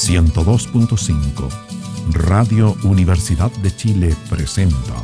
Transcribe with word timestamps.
102.5 0.00 1.48
Radio 2.12 2.74
Universidad 2.84 3.50
de 3.62 3.76
Chile 3.76 4.16
presenta 4.30 4.94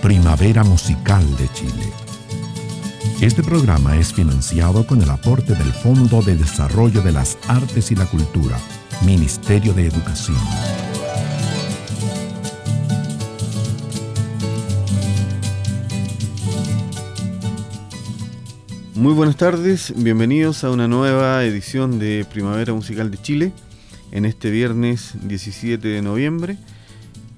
Primavera 0.00 0.62
Musical 0.62 1.24
de 1.38 1.48
Chile. 1.48 1.92
Este 3.20 3.42
programa 3.42 3.96
es 3.96 4.12
financiado 4.12 4.86
con 4.86 5.02
el 5.02 5.10
aporte 5.10 5.56
del 5.56 5.72
Fondo 5.72 6.22
de 6.22 6.36
Desarrollo 6.36 7.02
de 7.02 7.10
las 7.10 7.36
Artes 7.48 7.90
y 7.90 7.96
la 7.96 8.06
Cultura, 8.06 8.56
Ministerio 9.04 9.74
de 9.74 9.88
Educación. 9.88 10.38
Muy 19.02 19.14
buenas 19.14 19.36
tardes, 19.36 19.92
bienvenidos 19.96 20.62
a 20.62 20.70
una 20.70 20.86
nueva 20.86 21.44
edición 21.44 21.98
de 21.98 22.24
Primavera 22.24 22.72
Musical 22.72 23.10
de 23.10 23.18
Chile. 23.20 23.52
En 24.12 24.24
este 24.24 24.48
viernes 24.48 25.14
17 25.26 25.88
de 25.88 26.02
noviembre 26.02 26.56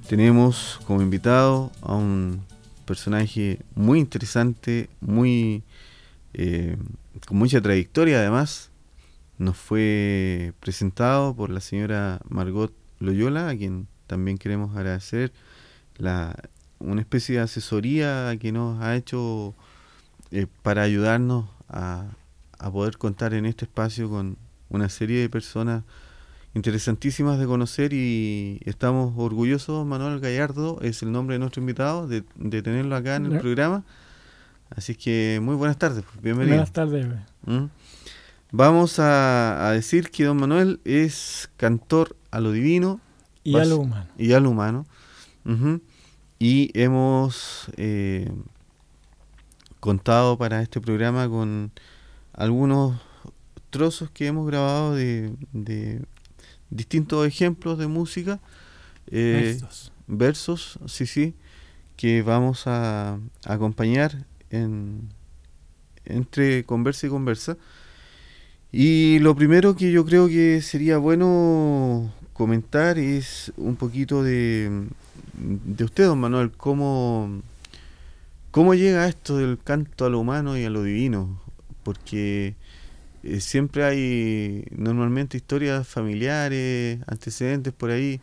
tenemos 0.06 0.78
como 0.86 1.00
invitado 1.00 1.72
a 1.80 1.94
un 1.94 2.42
personaje 2.84 3.60
muy 3.74 3.98
interesante, 3.98 4.90
muy 5.00 5.62
eh, 6.34 6.76
con 7.26 7.38
mucha 7.38 7.62
trayectoria 7.62 8.18
además. 8.18 8.70
Nos 9.38 9.56
fue 9.56 10.52
presentado 10.60 11.34
por 11.34 11.48
la 11.48 11.60
señora 11.60 12.20
Margot 12.28 12.74
Loyola, 12.98 13.48
a 13.48 13.56
quien 13.56 13.88
también 14.06 14.36
queremos 14.36 14.76
agradecer 14.76 15.32
la, 15.96 16.36
una 16.78 17.00
especie 17.00 17.36
de 17.36 17.40
asesoría 17.40 18.36
que 18.38 18.52
nos 18.52 18.82
ha 18.82 18.96
hecho 18.96 19.54
eh, 20.30 20.46
para 20.62 20.82
ayudarnos 20.82 21.53
a, 21.74 22.70
poder 22.72 22.96
contar 22.96 23.34
en 23.34 23.44
este 23.44 23.66
espacio 23.66 24.08
con 24.08 24.38
una 24.70 24.88
serie 24.88 25.20
de 25.20 25.28
personas 25.28 25.82
interesantísimas 26.54 27.38
de 27.38 27.46
conocer 27.46 27.92
y 27.92 28.60
estamos 28.64 29.12
orgullosos, 29.16 29.84
Manuel 29.84 30.20
Gallardo 30.20 30.78
es 30.80 31.02
el 31.02 31.12
nombre 31.12 31.34
de 31.34 31.40
nuestro 31.40 31.60
invitado, 31.60 32.06
de, 32.08 32.22
tenerlo 32.62 32.96
acá 32.96 33.16
en 33.16 33.26
el 33.26 33.40
programa. 33.40 33.84
Así 34.70 34.94
que 34.94 35.40
muy 35.42 35.56
buenas 35.56 35.78
tardes, 35.78 36.04
pues, 36.04 36.22
bienvenido. 36.22 36.56
Buenas 36.56 36.72
tardes. 36.72 37.06
¿Mm? 37.44 37.64
Vamos 38.50 38.98
a, 38.98 39.70
decir 39.72 40.10
que 40.10 40.24
don 40.24 40.38
Manuel 40.38 40.80
es 40.84 41.50
cantor 41.56 42.16
a 42.30 42.40
lo 42.40 42.52
divino. 42.52 43.00
Y 43.42 43.56
a 43.56 43.64
lo 43.64 43.78
humano. 43.78 44.06
Y 44.16 44.32
a 44.32 44.40
lo 44.40 44.50
humano. 44.50 44.86
Y 46.38 46.70
hemos 46.72 47.66
eh, 47.76 48.30
contado 49.84 50.38
para 50.38 50.62
este 50.62 50.80
programa 50.80 51.28
con 51.28 51.70
algunos 52.32 52.98
trozos 53.68 54.08
que 54.08 54.26
hemos 54.26 54.46
grabado 54.46 54.94
de, 54.94 56.00
distintos 56.70 57.26
ejemplos 57.26 57.76
de 57.76 57.86
música. 57.86 58.40
Eh, 59.10 59.58
versos. 59.60 59.92
Versos, 60.06 60.78
sí, 60.86 61.04
sí, 61.04 61.34
que 61.98 62.22
vamos 62.22 62.62
a, 62.66 63.18
acompañar 63.44 64.24
en, 64.48 65.10
entre 66.06 66.64
conversa 66.64 67.06
y 67.06 67.10
conversa. 67.10 67.58
Y 68.72 69.18
lo 69.18 69.36
primero 69.36 69.76
que 69.76 69.92
yo 69.92 70.06
creo 70.06 70.28
que 70.28 70.62
sería 70.62 70.96
bueno 70.96 72.10
comentar 72.32 72.98
es 72.98 73.52
un 73.58 73.76
poquito 73.76 74.22
de, 74.22 74.86
de 75.34 75.84
usted, 75.84 76.06
don 76.06 76.20
Manuel, 76.20 76.52
cómo 76.52 77.42
¿Cómo 78.54 78.74
llega 78.74 79.08
esto 79.08 79.38
del 79.38 79.58
canto 79.58 80.04
a 80.04 80.10
lo 80.10 80.20
humano 80.20 80.56
y 80.56 80.64
a 80.64 80.70
lo 80.70 80.84
divino? 80.84 81.40
Porque 81.82 82.54
eh, 83.24 83.40
siempre 83.40 83.82
hay 83.82 84.64
normalmente 84.70 85.36
historias 85.36 85.88
familiares, 85.88 87.00
antecedentes 87.08 87.72
por 87.72 87.90
ahí. 87.90 88.20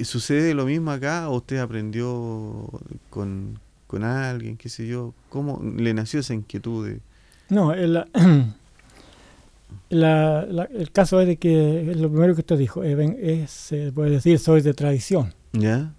¿Sucede 0.00 0.52
lo 0.52 0.66
mismo 0.66 0.90
acá 0.90 1.30
o 1.30 1.36
usted 1.36 1.60
aprendió 1.60 2.68
con, 3.08 3.58
alguien, 4.02 4.58
qué 4.58 4.68
sé 4.68 4.86
yo? 4.86 5.14
¿Cómo 5.30 5.62
le 5.78 5.94
nació 5.94 6.20
esa 6.20 6.34
inquietud? 6.34 6.86
De... 6.86 7.00
No, 7.48 7.72
el, 7.72 8.04
el 9.88 10.90
caso 10.92 11.22
es 11.22 11.26
de 11.26 11.38
que 11.38 11.94
lo 11.96 12.10
primero 12.10 12.34
que 12.34 12.42
usted 12.42 12.58
dijo 12.58 12.82
es, 12.82 13.50
se 13.50 13.92
puede 13.92 14.10
decir, 14.10 14.38
soy 14.38 14.60
de 14.60 14.74
tradición. 14.74 15.32
¿Ya? 15.54 15.94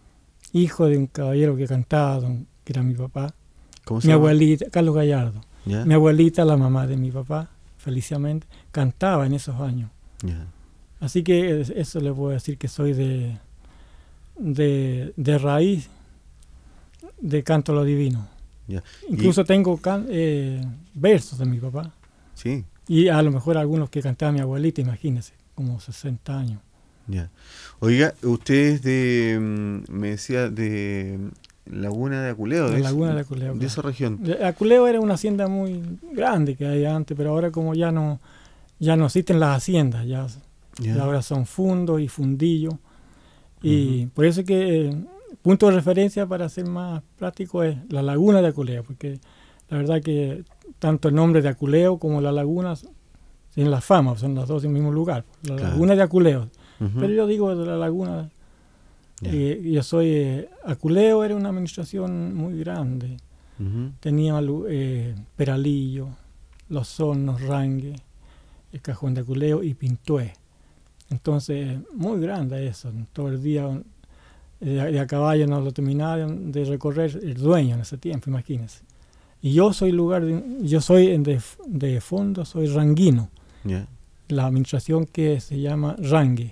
Hijo 0.53 0.85
de 0.85 0.99
un 0.99 1.07
caballero 1.07 1.55
que 1.55 1.65
cantaba, 1.65 2.21
que 2.63 2.71
era 2.71 2.83
mi 2.83 2.93
papá 2.93 3.33
mi 4.03 4.11
abuelita, 4.11 4.65
Carlos 4.71 4.95
Gallardo. 4.95 5.41
Mi 5.65 5.93
abuelita, 5.93 6.45
la 6.45 6.57
mamá 6.57 6.85
de 6.85 6.95
mi 6.97 7.11
papá, 7.11 7.49
feliciamente, 7.77 8.47
cantaba 8.71 9.25
en 9.25 9.33
esos 9.33 9.59
años. 9.59 9.89
Así 10.99 11.23
que 11.23 11.61
eso 11.61 11.99
le 11.99 12.13
puedo 12.13 12.31
decir 12.31 12.57
que 12.57 12.67
soy 12.67 12.93
de, 12.93 13.37
de, 14.37 15.37
raíz 15.37 15.89
de 17.19 17.43
canto 17.43 17.71
a 17.71 17.75
lo 17.75 17.83
divino. 17.83 18.27
Incluso 19.09 19.43
tengo 19.43 19.79
eh, 20.09 20.63
versos 20.93 21.39
de 21.39 21.45
mi 21.45 21.59
papá. 21.59 21.91
Sí. 22.33 22.63
Y 22.87 23.07
a 23.07 23.21
lo 23.21 23.31
mejor 23.31 23.57
algunos 23.57 23.89
que 23.89 24.01
cantaba 24.01 24.31
mi 24.31 24.39
abuelita, 24.39 24.81
imagínese, 24.81 25.33
como 25.55 25.79
60 25.79 26.37
años. 26.37 26.61
Ya. 27.07 27.29
Oiga, 27.79 28.13
usted 28.23 28.55
es 28.55 28.81
de, 28.81 29.37
mm, 29.39 29.91
me 29.91 30.09
decía, 30.11 30.49
de 30.49 31.19
Laguna 31.65 32.21
de 32.21 32.29
Aculeo. 32.29 32.67
La 32.69 32.79
Laguna 32.79 33.15
de 33.15 33.21
Aculeo. 33.21 33.55
De 33.55 33.65
esa 33.65 33.81
región. 33.81 34.21
Aculeo 34.43 34.87
era 34.87 34.99
una 34.99 35.15
hacienda 35.15 35.47
muy 35.47 35.81
grande 36.11 36.55
que 36.55 36.67
había 36.67 36.95
antes, 36.95 37.17
pero 37.17 37.31
ahora 37.31 37.51
como 37.51 37.73
ya 37.73 37.91
no 37.91 38.19
ya 38.79 38.95
no 38.95 39.05
existen 39.05 39.39
las 39.39 39.57
haciendas, 39.57 40.05
ya, 40.05 40.27
ahora 40.99 41.21
son 41.21 41.45
fundos 41.45 42.01
y 42.01 42.07
fundillos. 42.07 42.75
Y 43.61 44.07
por 44.07 44.25
eso 44.25 44.43
que 44.43 44.87
eh, 44.87 45.05
punto 45.41 45.67
de 45.67 45.73
referencia 45.73 46.27
para 46.27 46.49
ser 46.49 46.67
más 46.67 47.01
práctico 47.17 47.63
es 47.63 47.77
la 47.89 48.03
Laguna 48.03 48.41
de 48.41 48.49
Aculeo, 48.49 48.83
porque 48.83 49.19
la 49.69 49.77
verdad 49.77 50.01
que 50.01 50.43
tanto 50.77 51.07
el 51.07 51.15
nombre 51.15 51.41
de 51.41 51.49
Aculeo 51.49 51.97
como 51.97 52.21
la 52.21 52.31
laguna 52.31 52.75
tienen 53.53 53.71
la 53.71 53.81
fama, 53.81 54.17
son 54.17 54.35
las 54.35 54.47
dos 54.47 54.63
en 54.63 54.69
el 54.69 54.73
mismo 54.73 54.91
lugar. 54.91 55.23
La 55.43 55.55
Laguna 55.55 55.95
de 55.95 56.03
Aculeo. 56.03 56.49
Pero 56.77 57.07
yo 57.07 57.25
digo 57.25 57.55
de 57.55 57.65
la 57.65 57.77
Laguna 57.77 58.29
yo 59.31 59.83
soy, 59.83 60.07
eh, 60.07 60.49
Aculeo 60.63 61.23
era 61.23 61.35
una 61.35 61.49
administración 61.49 62.35
muy 62.35 62.59
grande. 62.59 63.17
Tenía 64.01 64.37
eh, 64.67 65.15
Peralillo, 65.37 66.09
Los 66.67 66.99
Hornos, 66.99 67.41
Rangue, 67.41 67.95
el 68.73 68.81
Cajón 68.81 69.13
de 69.13 69.21
Aculeo 69.21 69.63
y 69.63 69.73
Pintué. 69.73 70.33
Entonces, 71.09 71.79
muy 71.93 72.19
grande 72.19 72.67
eso. 72.67 72.91
Todo 73.13 73.29
el 73.29 73.41
día 73.41 73.81
de, 74.59 74.99
a 74.99 75.07
caballo 75.07 75.47
no 75.47 75.61
lo 75.61 75.71
terminaban 75.71 76.51
de 76.51 76.65
recorrer 76.65 77.17
el 77.23 77.35
dueño 77.35 77.75
en 77.75 77.81
ese 77.81 77.97
tiempo, 77.97 78.29
imagínense. 78.29 78.81
Y 79.41 79.53
yo 79.53 79.71
soy 79.71 79.93
lugar 79.93 80.25
de, 80.25 80.43
yo 80.61 80.81
soy 80.81 81.17
de, 81.17 81.39
de 81.65 82.01
fondo, 82.01 82.43
soy 82.43 82.67
ranguino. 82.67 83.29
La 84.27 84.47
administración 84.47 85.05
que 85.05 85.39
se 85.39 85.61
llama 85.61 85.95
Rangue. 85.97 86.51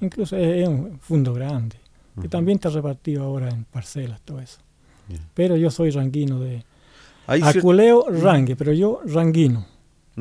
Incluso 0.00 0.36
es, 0.36 0.66
un 0.66 0.98
fondo 1.00 1.32
grande 1.32 1.76
que 2.20 2.28
también 2.28 2.56
está 2.56 2.70
repartido 2.70 3.24
ahora 3.24 3.48
en 3.48 3.64
parcelas, 3.64 4.20
todo 4.22 4.40
eso. 4.40 4.60
Pero 5.34 5.56
yo 5.56 5.70
soy 5.70 5.90
ranguino 5.90 6.40
de... 6.40 6.64
Aculeo, 7.26 8.06
rangue, 8.08 8.56
pero 8.56 8.72
yo 8.72 9.00
ranguino. 9.06 9.66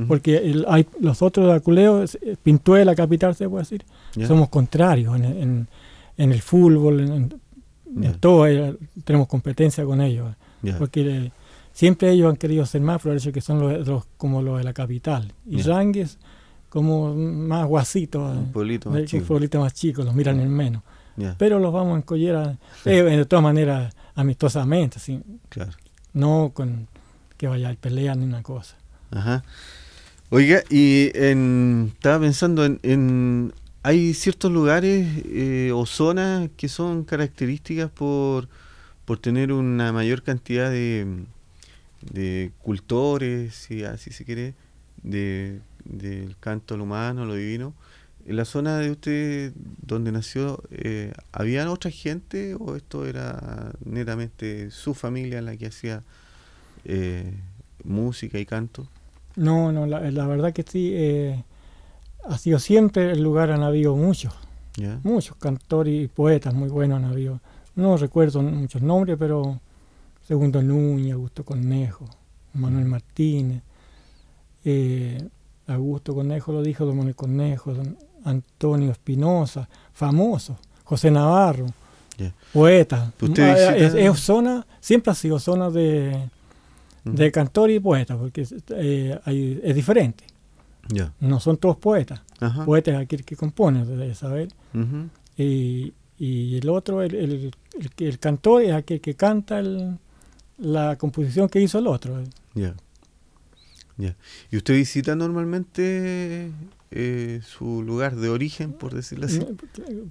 Porque 0.07 0.63
hay 0.67 0.87
los 0.99 1.21
otros 1.21 1.47
de 1.47 1.53
Aculeo, 1.53 2.03
eh, 2.03 2.35
Pintué, 2.41 2.85
la 2.85 2.95
capital, 2.95 3.35
se 3.35 3.49
puede 3.49 3.63
decir, 3.63 3.83
somos 4.25 4.49
contrarios 4.49 5.19
en, 5.19 5.67
el 6.17 6.41
fútbol, 6.41 6.99
en, 7.01 8.13
todo, 8.19 8.47
eh, 8.47 8.77
tenemos 9.03 9.27
competencia 9.27 9.83
con 9.83 10.01
ellos. 10.01 10.27
Porque 10.77 11.01
eh, 11.01 11.31
siempre 11.73 12.11
ellos 12.11 12.29
han 12.29 12.37
querido 12.37 12.65
ser 12.65 12.81
más, 12.81 13.01
por 13.01 13.15
eso 13.15 13.31
que 13.31 13.41
son 13.41 13.85
los, 13.85 14.05
como 14.17 14.41
los 14.41 14.59
de 14.59 14.63
la 14.63 14.73
capital. 14.73 15.33
Y 15.45 15.61
rangues 15.61 16.17
como 16.69 17.15
más 17.15 17.65
guasitos, 17.67 18.37
un 18.37 18.51
pueblito 18.51 18.89
más, 19.59 19.73
chico. 19.73 20.03
los 20.03 20.13
miran 20.13 20.39
en 20.39 20.51
menos. 20.51 20.83
Pero 21.37 21.59
los 21.59 21.73
vamos 21.73 21.95
a 21.95 21.97
encoller 21.97 22.57
eh, 22.85 23.03
de 23.03 23.25
todas 23.25 23.43
maneras 23.43 23.93
amistosamente, 24.15 24.97
así. 24.97 25.21
No 26.13 26.51
con 26.53 26.87
que 27.37 27.47
vaya 27.47 27.69
a 27.69 27.73
pelear 27.73 28.17
ni 28.17 28.25
una 28.25 28.43
cosa. 28.43 28.75
Ajá. 29.11 29.43
Oiga, 30.29 30.61
y 30.69 31.11
estaba 31.15 32.19
pensando 32.19 32.63
en, 32.65 33.53
hay 33.81 34.13
ciertos 34.13 34.51
lugares 34.51 35.07
eh, 35.25 35.71
o 35.73 35.85
zonas 35.85 36.49
que 36.57 36.67
son 36.67 37.03
características 37.03 37.89
por, 37.89 38.47
por 39.05 39.17
tener 39.17 39.51
una 39.51 39.91
mayor 39.91 40.21
cantidad 40.21 40.69
de, 40.69 41.23
de 42.11 42.51
cultores, 42.61 43.55
si 43.55 43.83
así 43.83 44.11
se 44.11 44.25
quiere, 44.25 44.53
de, 45.01 45.61
del 45.85 46.35
canto 46.39 46.75
al 46.75 46.81
humano, 46.81 47.25
lo 47.25 47.33
divino. 47.33 47.73
¿En 48.29 48.35
la 48.35 48.45
zona 48.45 48.77
de 48.77 48.91
usted 48.91 49.53
donde 49.81 50.11
nació, 50.11 50.61
eh, 50.69 51.13
¿había 51.31 51.67
otra 51.71 51.89
gente 51.89 52.53
o 52.53 52.75
esto 52.75 53.07
era 53.07 53.71
netamente 53.83 54.69
su 54.69 54.93
familia 54.93 55.41
la 55.41 55.57
que 55.57 55.65
hacía 55.65 56.03
eh, 56.85 57.33
música 57.83 58.37
y 58.37 58.45
canto? 58.45 58.87
No, 59.35 59.71
no, 59.71 59.87
la, 59.87 60.27
verdad 60.27 60.53
que 60.53 60.61
sí. 60.61 60.91
Eh, 60.93 61.43
ha 62.23 62.37
sido 62.37 62.59
siempre 62.59 63.13
el 63.13 63.23
lugar, 63.23 63.49
han 63.49 63.63
habido 63.63 63.95
muchos, 63.95 64.31
muchos 65.01 65.35
cantores 65.37 66.03
y 66.03 66.07
poetas 66.07 66.53
muy 66.53 66.69
buenos 66.69 66.99
han 66.99 67.05
habido. 67.05 67.41
No 67.75 67.97
recuerdo 67.97 68.43
muchos 68.43 68.83
nombres, 68.83 69.17
pero 69.17 69.59
Segundo 70.27 70.61
Núñez, 70.61 71.13
Augusto 71.13 71.43
Cornejo, 71.43 72.05
Manuel 72.53 72.85
Martínez, 72.85 73.63
eh, 74.63 75.27
Augusto 75.65 76.13
Cornejo 76.13 76.51
lo 76.51 76.61
dijo, 76.61 76.85
Don 76.85 76.95
Manuel 76.95 77.15
Cornejo, 77.15 77.73
don 77.73 77.97
Antonio 78.29 78.91
Espinosa, 78.91 79.67
famoso, 79.93 80.57
José 80.83 81.11
Navarro, 81.11 81.65
poeta. 82.53 83.11
Ah, 83.39 83.75
es, 83.75 84.19
zona, 84.19 84.65
siempre 84.79 85.11
ha 85.11 85.15
sido 85.15 85.39
zona 85.39 85.69
de, 85.69 86.29
de 87.03 87.31
cantor 87.31 87.71
y 87.71 87.79
poeta, 87.79 88.17
porque 88.17 88.47
eh, 88.69 89.59
es 89.63 89.75
diferente. 89.75 90.23
No 91.19 91.39
son 91.39 91.57
todos 91.57 91.77
poetas. 91.77 92.21
Poeta 92.65 92.91
es 92.91 92.97
aquel 92.97 93.23
que 93.23 93.35
compone, 93.35 93.85
debe 93.85 94.15
saber. 94.15 94.49
y, 95.37 95.93
y, 96.17 96.57
el 96.57 96.69
otro, 96.69 97.01
el, 97.01 97.15
el, 97.15 97.51
el, 97.97 98.19
cantor, 98.19 98.63
es 98.63 98.73
aquel 98.73 98.99
que 98.99 99.15
canta 99.15 99.61
la 100.57 100.97
composición 100.97 101.47
que 101.47 101.61
hizo 101.61 101.79
el 101.79 101.87
otro. 101.87 102.21
Ya. 102.55 102.75
¿Y 104.49 104.57
usted 104.57 104.75
visita 104.75 105.15
normalmente 105.15 106.51
eh, 106.91 107.41
su 107.43 107.83
lugar 107.83 108.15
de 108.15 108.29
origen, 108.29 108.73
por 108.73 108.93
decirlo 108.93 109.27
así? 109.27 109.39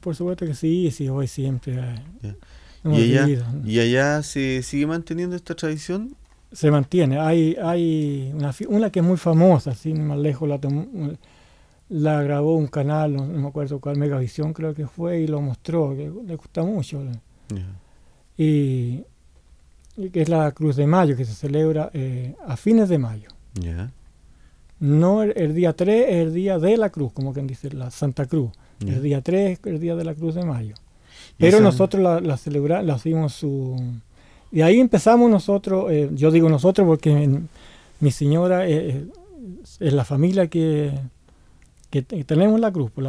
Por 0.01 0.15
supuesto 0.15 0.47
que 0.47 0.55
sí, 0.55 0.91
sí, 0.91 1.09
voy 1.09 1.27
siempre. 1.27 1.77
¿Y, 2.85 3.17
allá, 3.17 3.45
¿Y 3.65 3.81
allá 3.81 4.23
se 4.23 4.63
sigue 4.63 4.87
manteniendo 4.87 5.35
esta 5.35 5.55
tradición? 5.55 6.15
Se 6.53 6.71
mantiene. 6.71 7.19
Hay, 7.19 7.57
hay 7.63 8.33
una, 8.35 8.55
una 8.69 8.91
que 8.91 9.01
es 9.01 9.05
muy 9.05 9.17
famosa, 9.17 9.75
sin 9.75 10.07
más 10.07 10.19
lejos 10.19 10.49
la, 10.49 10.59
la 11.89 12.23
grabó 12.23 12.57
un 12.57 12.69
canal, 12.69 13.15
no, 13.15 13.25
me 13.27 13.49
acuerdo 13.49 13.81
cuál, 13.81 13.97
Megavisión 13.97 14.53
creo 14.53 14.75
que 14.75 14.87
fue, 14.87 15.21
y 15.21 15.27
lo 15.27 15.41
mostró, 15.41 15.97
que 15.97 16.11
le 16.27 16.37
gusta 16.37 16.63
mucho. 16.63 17.03
Y, 18.37 19.05
que 20.13 20.23
es 20.23 20.29
la 20.29 20.53
Cruz 20.53 20.77
de 20.77 20.87
Mayo, 20.87 21.17
que 21.17 21.25
se 21.25 21.35
celebra 21.35 21.91
eh, 21.93 22.37
a 22.47 22.57
fines 22.57 22.89
de 22.89 22.99
mayo. 22.99 23.29
No 24.81 25.23
el, 25.23 25.55
día 25.55 25.73
3 25.73 26.07
es 26.09 26.15
el 26.15 26.35
día 26.35 26.59
de 26.59 26.77
la 26.77 26.91
cruz, 26.91 27.13
como 27.13 27.33
quien 27.33 27.47
dice 27.47 27.71
la 27.73 27.91
Santa 27.91 28.27
Cruz. 28.27 28.51
El 28.81 29.03
día 29.03 29.21
3 29.21 29.59
es 29.59 29.67
el 29.67 29.81
día 29.81 29.97
de 29.97 30.05
la 30.05 30.15
Cruz 30.15 30.37
de 30.37 30.45
Mayo. 30.45 30.75
Pero 31.37 31.61
nosotros 31.61 32.03
la, 32.03 32.21
la 32.21 32.37
celebramos, 32.37 32.87
la 32.87 32.97
hicimos 32.97 33.33
su... 33.33 33.77
Y 34.51 34.63
ahí 34.63 34.81
empezamos 34.81 35.31
nosotros, 35.31 35.91
eh, 35.91 36.09
yo 36.15 36.31
digo 36.31 36.49
nosotros 36.49 36.87
porque 36.87 37.41
mi 38.01 38.11
señora 38.11 38.67
es, 38.67 39.05
la 39.79 40.05
familia 40.05 40.49
que, 40.49 40.93
que, 41.91 42.03
tenemos 42.03 42.59
la 42.61 42.73
cruz. 42.73 42.91
Pues 42.95 43.09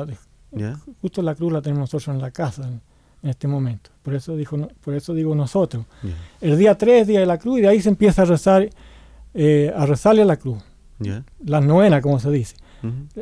justo 1.01 1.21
la 1.21 1.35
cruz 1.35 1.53
la 1.53 1.61
tenemos 1.61 1.81
nosotros 1.81 2.13
en 2.13 2.21
la 2.21 2.31
casa 2.31 2.67
en, 2.67 2.81
este 3.29 3.47
momento. 3.47 3.89
Por 4.01 4.15
eso, 4.15 4.35
dijo, 4.35 4.57
por 4.81 4.95
eso 4.95 5.13
digo 5.13 5.35
nosotros. 5.35 5.85
El 6.41 6.57
día 6.57 6.77
3 6.77 7.01
es 7.01 7.07
día 7.07 7.19
de 7.19 7.25
la 7.25 7.37
cruz 7.37 7.59
y 7.59 7.61
de 7.61 7.67
ahí 7.67 7.81
se 7.81 7.89
empieza 7.89 8.23
a 8.23 8.25
rezar 8.25 8.69
eh, 9.33 9.71
a 9.75 9.85
rezarle 9.85 10.23
a 10.23 10.25
la 10.25 10.37
cruz. 10.37 10.57
La 11.45 11.61
novena, 11.61 12.01
como 12.01 12.19
se 12.19 12.29
dice. 12.29 12.55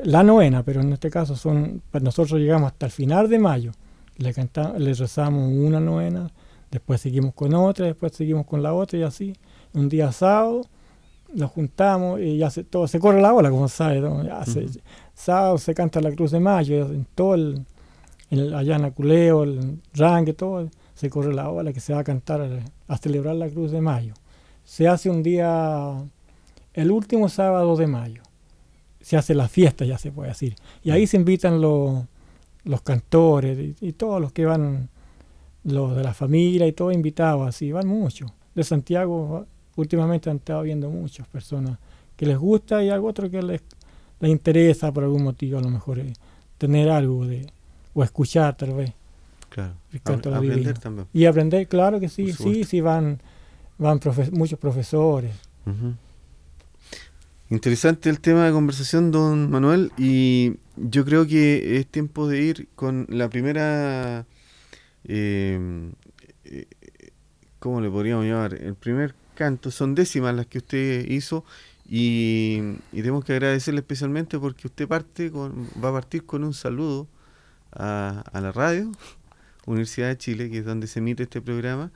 La 0.04 0.24
novena, 0.24 0.64
pero 0.64 0.82
en 0.82 0.94
este 0.94 1.10
caso 1.10 1.36
son, 1.36 1.82
pues 1.92 2.04
nosotros 2.04 2.40
llegamos 2.40 2.72
hasta 2.72 2.86
el 2.86 2.92
final 2.92 3.30
de 3.30 3.40
mayo. 3.40 3.72
Le, 4.18 4.34
cantamos, 4.34 4.80
le 4.80 4.94
rezamos 4.94 5.52
una 5.52 5.80
novena, 5.80 6.30
después 6.72 7.02
seguimos 7.02 7.34
con 7.34 7.54
otra, 7.54 7.86
después 7.86 8.14
seguimos 8.14 8.46
con 8.46 8.62
la 8.62 8.74
otra 8.74 9.00
y 9.00 9.04
así. 9.04 9.34
Un 9.74 9.90
día 9.90 10.12
sábado 10.12 10.62
nos 11.34 11.52
juntamos 11.52 12.20
y 12.22 12.38
ya 12.38 12.50
se, 12.50 12.64
todo, 12.64 12.88
se 12.88 13.00
corre 13.00 13.22
la 13.22 13.34
ola, 13.34 13.50
como 13.50 13.68
sabe. 13.68 14.02
sábado 15.14 15.58
se 15.58 15.74
canta 15.74 16.02
la 16.02 16.12
Cruz 16.12 16.32
de 16.32 16.40
Mayo, 16.40 16.88
en 16.88 17.06
todo 17.16 17.36
el, 17.36 17.66
allá 18.54 18.76
en 18.76 18.86
Aculeo, 18.86 19.44
el 19.44 19.82
Rangue, 19.94 20.34
todo, 20.34 20.70
se 20.94 21.10
corre 21.10 21.34
la 21.34 21.50
ola 21.50 21.74
que 21.74 21.80
se 21.80 21.94
va 21.94 22.00
a 22.00 22.04
cantar 22.04 22.62
a 22.88 22.98
celebrar 22.98 23.36
la 23.36 23.50
Cruz 23.50 23.72
de 23.72 23.82
Mayo 23.82 24.14
se 24.68 24.86
hace 24.86 25.10
un 25.10 25.24
día, 25.24 25.94
el 26.78 26.92
último 26.92 27.28
sábado 27.28 27.76
de 27.76 27.88
mayo. 27.88 28.22
Se 29.02 29.18
hace 29.18 29.34
la 29.34 29.48
fiesta, 29.48 29.84
ya 29.84 29.98
se 29.98 30.12
puede 30.12 30.30
decir. 30.30 30.56
Y 30.84 30.92
ahí 30.92 31.08
se 31.08 31.18
invitan 31.18 31.60
los, 31.60 32.04
los 32.64 32.82
cantores 32.82 33.76
y, 33.82 33.94
todos 33.94 34.22
los 34.22 34.32
que 34.32 34.46
van, 34.46 34.90
los 35.64 35.96
de 35.96 36.04
la 36.04 36.14
familia 36.14 36.68
y 36.68 36.74
todo 36.74 36.92
invitados, 36.92 37.48
así, 37.48 37.72
van 37.72 37.88
muchos. 37.88 38.32
De 38.54 38.64
Santiago 38.64 39.48
últimamente 39.76 40.30
han 40.30 40.38
estado 40.38 40.62
viendo 40.62 40.90
muchas 40.90 41.28
personas 41.28 41.80
que 42.16 42.28
les 42.28 42.38
gusta 42.38 42.84
y 42.84 42.90
algo 42.90 43.08
otro 43.08 43.30
que 43.30 43.42
les, 43.42 43.62
les 44.20 44.32
interesa 44.32 44.92
por 44.92 45.04
algún 45.04 45.24
motivo, 45.24 45.58
a 45.58 45.62
lo 45.62 45.70
mejor 45.70 45.98
eh, 46.00 46.14
tener 46.60 46.90
algo 46.90 47.26
de, 47.26 47.48
o 47.96 48.04
escuchar 48.04 48.56
tal 48.56 48.74
vez. 48.74 48.94
Claro. 49.50 49.74
aprender 50.36 50.78
también. 50.78 51.08
Y 51.12 51.26
aprender, 51.26 51.68
claro 51.68 52.00
que 52.00 52.10
sí, 52.10 52.34
sí, 52.34 52.64
sí 52.66 52.82
van 52.82 53.20
van 53.80 54.00
muchos 54.32 54.60
profesores. 54.60 55.32
Interesante 57.50 58.10
el 58.10 58.20
tema 58.20 58.46
de 58.46 58.52
conversación, 58.52 59.10
don 59.10 59.50
Manuel, 59.50 59.94
y 59.98 60.56
yo 60.76 61.06
creo 61.06 61.26
que 61.26 61.78
es 61.78 61.88
tiempo 61.88 62.28
de 62.28 62.42
ir 62.42 62.68
con 62.76 63.06
la 63.10 63.30
primera, 63.30 64.26
eh, 65.06 65.94
eh, 66.44 66.68
¿cómo 67.60 67.80
le 67.80 67.90
podríamos 67.90 68.26
llamar? 68.26 68.54
El 68.56 68.76
primer 68.76 69.16
canto, 69.34 69.72
son 69.72 69.96
décimas 69.96 70.36
las 70.36 70.48
que 70.48 70.58
usted 70.58 71.08
hizo 71.10 71.46
y, 71.88 72.60
tenemos 72.92 73.24
que 73.24 73.32
agradecerle 73.32 73.80
especialmente 73.80 74.38
porque 74.40 74.68
usted 74.68 74.86
parte 74.86 75.32
con, 75.32 75.70
va 75.82 75.90
a 75.90 75.94
partir 75.94 76.26
con 76.26 76.44
un 76.44 76.54
saludo 76.54 77.08
a, 77.72 78.26
a 78.34 78.42
la 78.42 78.52
radio, 78.52 78.92
Universidad 79.66 80.10
de 80.10 80.18
Chile, 80.18 80.50
que 80.50 80.58
es 80.58 80.66
donde 80.66 80.88
se 80.88 81.00
emite 81.00 81.24
este 81.24 81.40
programa, 81.40 81.94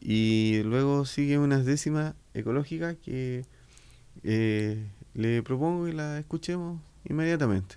y 0.00 0.62
luego 0.64 1.04
sigue 1.04 1.38
unas 1.38 1.66
décimas 1.66 2.14
ecológicas 2.32 2.96
que 3.04 3.44
eh, 4.24 4.86
le 5.14 5.42
propongo 5.42 5.86
que 5.86 5.92
la 5.92 6.18
escuchemos 6.18 6.80
inmediatamente. 7.04 7.76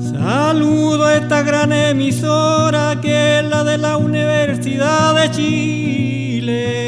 Saludo 0.00 1.04
a 1.04 1.16
esta 1.16 1.42
gran 1.42 1.72
emisora 1.72 2.98
que 3.00 3.40
es 3.40 3.44
la 3.44 3.64
de 3.64 3.78
la 3.78 3.96
Universidad 3.96 5.14
de 5.14 5.30
Chile 5.30 6.78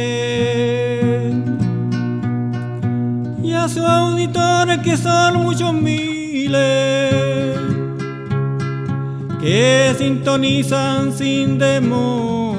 y 3.42 3.52
a 3.52 3.68
sus 3.68 3.84
auditores 3.84 4.78
que 4.78 4.96
son 4.96 5.42
muchos 5.42 5.72
miles 5.72 7.69
que 9.40 9.94
sintonizan 9.96 11.12
sin 11.12 11.58
demora. 11.58 12.58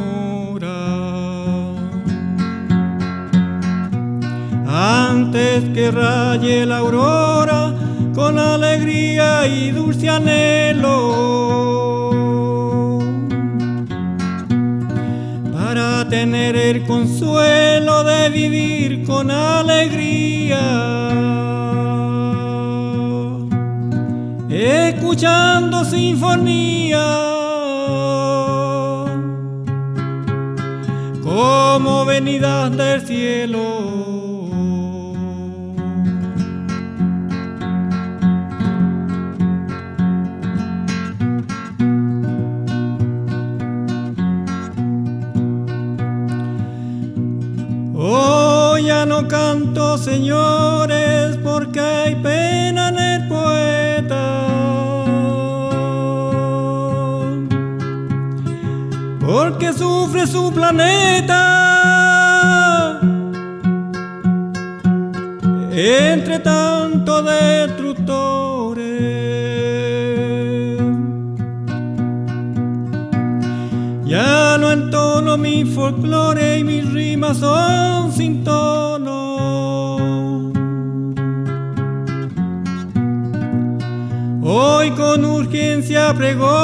Antes 4.67 5.63
que 5.73 5.91
raye 5.91 6.65
la 6.65 6.77
aurora, 6.77 7.73
con 8.15 8.39
alegría 8.39 9.47
y 9.47 9.71
dulce 9.71 10.09
anhelo, 10.09 10.99
para 15.53 16.07
tener 16.09 16.55
el 16.55 16.85
consuelo 16.85 18.03
de 18.03 18.29
vivir 18.29 19.03
con 19.05 19.29
alegría 19.29 20.91
escuchando 25.11 25.83
sinfonía, 25.83 27.05
como 31.21 32.05
venidas 32.05 32.71
del 32.77 33.05
cielo. 33.05 33.59
Hoy 47.93 48.85
ya 48.85 49.05
no 49.05 49.27
canto, 49.27 49.97
señores, 49.97 50.60
planeta. 60.73 61.49
Entre 65.73 66.39
tanto 66.39 67.23
destructores, 67.23 68.83
ya 74.05 74.57
no 74.59 74.71
entono 74.71 75.37
mi 75.37 75.65
folclore 75.65 76.59
y 76.59 76.63
mis 76.63 76.91
rimas 76.91 77.37
son 77.37 78.11
sin 78.11 78.43
tono. 78.43 79.21
Hoy 84.43 84.91
con 84.91 85.23
urgencia 85.25 86.13
pregono 86.13 86.60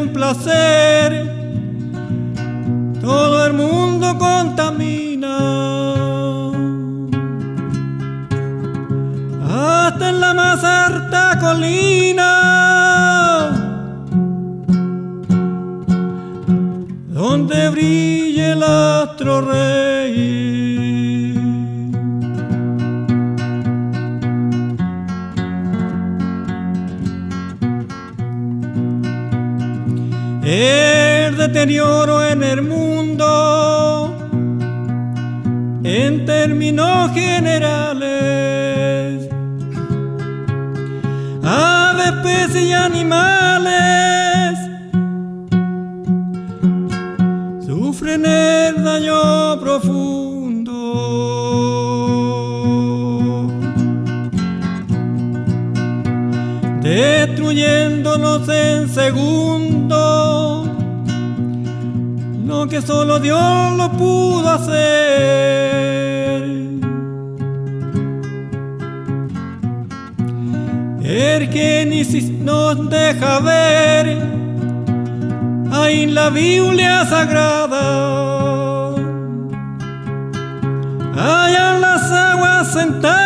un 0.00 0.12
placer, 0.12 1.10
todo 3.00 3.46
el 3.46 3.52
mundo 3.52 4.16
contamina. 4.18 5.36
Hasta 9.48 10.08
en 10.08 10.20
la 10.20 10.34
más 10.34 10.64
harta 10.64 11.38
colina. 11.40 12.30
Donde 17.08 17.68
brille 17.70 18.52
el 18.52 18.62
astro. 18.62 19.79
Deterioro 31.60 32.24
en 32.26 32.42
el 32.42 32.62
mundo 32.62 34.16
en 35.84 36.24
términos 36.24 37.10
generales. 37.12 38.08
Aves, 41.44 42.12
peces 42.22 42.62
y 42.62 42.72
animales 42.72 44.58
sufren 47.66 48.24
el 48.24 48.82
daño 48.82 49.60
profundo. 49.60 50.70
Destruyéndonos 56.80 58.48
en 58.48 58.88
segundos 58.88 59.69
solo 62.82 63.18
Dios 63.18 63.76
lo 63.76 63.90
pudo 63.92 64.48
hacer. 64.50 65.90
El 71.02 71.50
que 71.50 71.86
ni 71.86 72.04
si 72.04 72.20
nos 72.30 72.88
deja 72.88 73.40
ver 73.40 74.18
ahí 75.72 76.04
en 76.04 76.14
la 76.14 76.30
Biblia 76.30 77.04
sagrada, 77.06 78.94
allá 81.16 81.74
en 81.74 81.80
las 81.80 82.10
aguas 82.12 82.72
sentadas, 82.72 83.19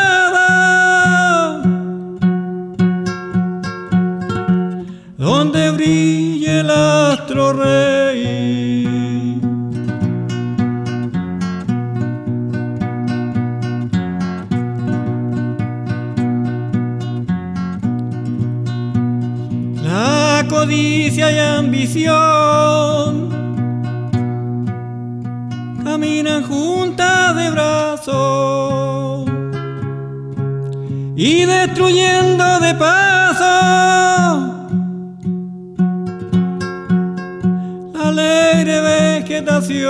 caminan 25.84 26.42
juntas 26.42 27.36
de 27.36 27.50
brazos 27.50 29.28
y 31.14 31.44
destruyendo 31.44 32.58
de 32.58 32.74
paso 32.74 33.44
la 37.92 38.08
alegre 38.08 38.80
vegetación. 38.80 39.84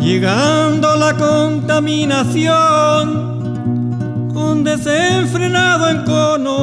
Llegando 0.00 0.96
la 0.96 1.14
contaminación 1.14 3.08
con 3.10 3.27
desenfrenado 4.68 5.88
encono. 5.88 6.56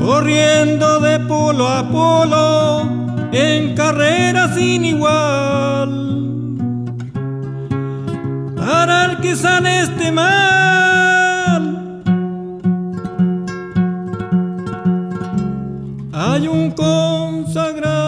Corriendo 0.00 1.00
de 1.00 1.20
polo 1.20 1.68
a 1.68 1.82
polo 1.90 2.82
en 3.32 3.74
carrera 3.74 4.52
sin 4.54 4.84
igual. 4.84 5.92
Para 8.56 8.94
el 9.06 9.18
que 9.18 9.36
sane 9.36 9.82
este 9.82 10.10
mal, 10.10 11.62
hay 16.12 16.48
un 16.48 16.70
consagrado 16.70 18.01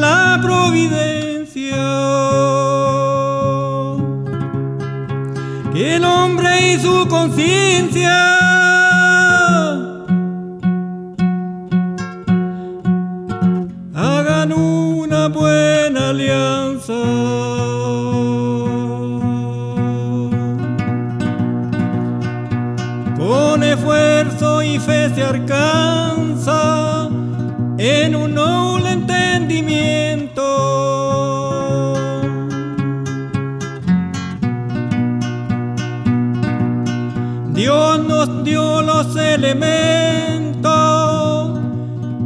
la 0.00 0.38
providencia. 0.42 1.76
Que 5.72 5.96
el 5.96 6.04
hombre 6.04 6.72
y 6.72 6.78
su 6.80 7.06
conciencia 7.08 8.39
elementos 39.42 40.70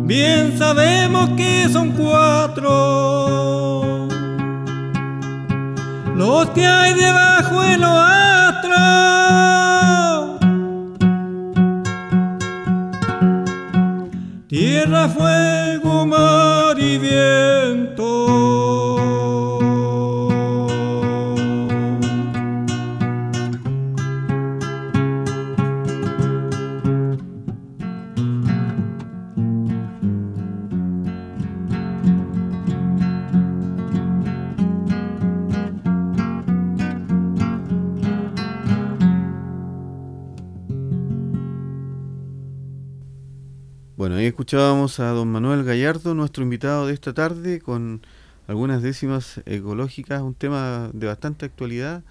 bien 0.05 0.59
sabemos 0.59 1.31
que 1.37 1.69
son 1.73 1.93
cuatro 1.93 2.65
los 6.17 6.51
que 6.51 6.67
hay 6.67 6.95
debajo 6.95 7.63
de 7.63 7.77
lo 7.79 7.91
astro. 7.91 8.75
Tierra, 14.49 15.09
a 45.01 45.09
don 45.09 45.29
Manuel 45.29 45.65
Gallardo, 45.65 46.15
nuestro 46.15 46.43
invitado 46.43 46.87
de 46.87 46.95
esta 46.95 47.13
tarde, 47.13 47.61
con 47.61 48.03
algunas 48.47 48.83
décimas 48.83 49.41
ecológicas, 49.47 50.23
un 50.23 50.35
tema 50.35 50.91
de 50.93 51.07
bastante 51.07 51.47
actualidad. 51.47 52.03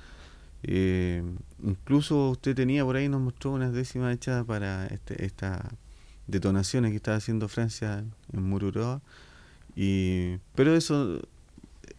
Eh, 0.63 1.23
incluso 1.61 2.31
usted 2.31 2.55
tenía 2.55 2.83
por 2.83 2.95
ahí, 2.95 3.09
nos 3.09 3.21
mostró 3.21 3.51
unas 3.51 3.73
décimas 3.73 4.13
hechas 4.13 4.45
para 4.45 4.87
este, 4.87 5.23
estas 5.25 5.61
detonaciones 6.27 6.91
que 6.91 6.97
estaba 6.97 7.17
haciendo 7.17 7.47
Francia 7.47 8.03
en 8.33 8.43
Mururoa. 8.43 9.01
Y, 9.75 10.37
pero 10.55 10.75
eso, 10.75 11.21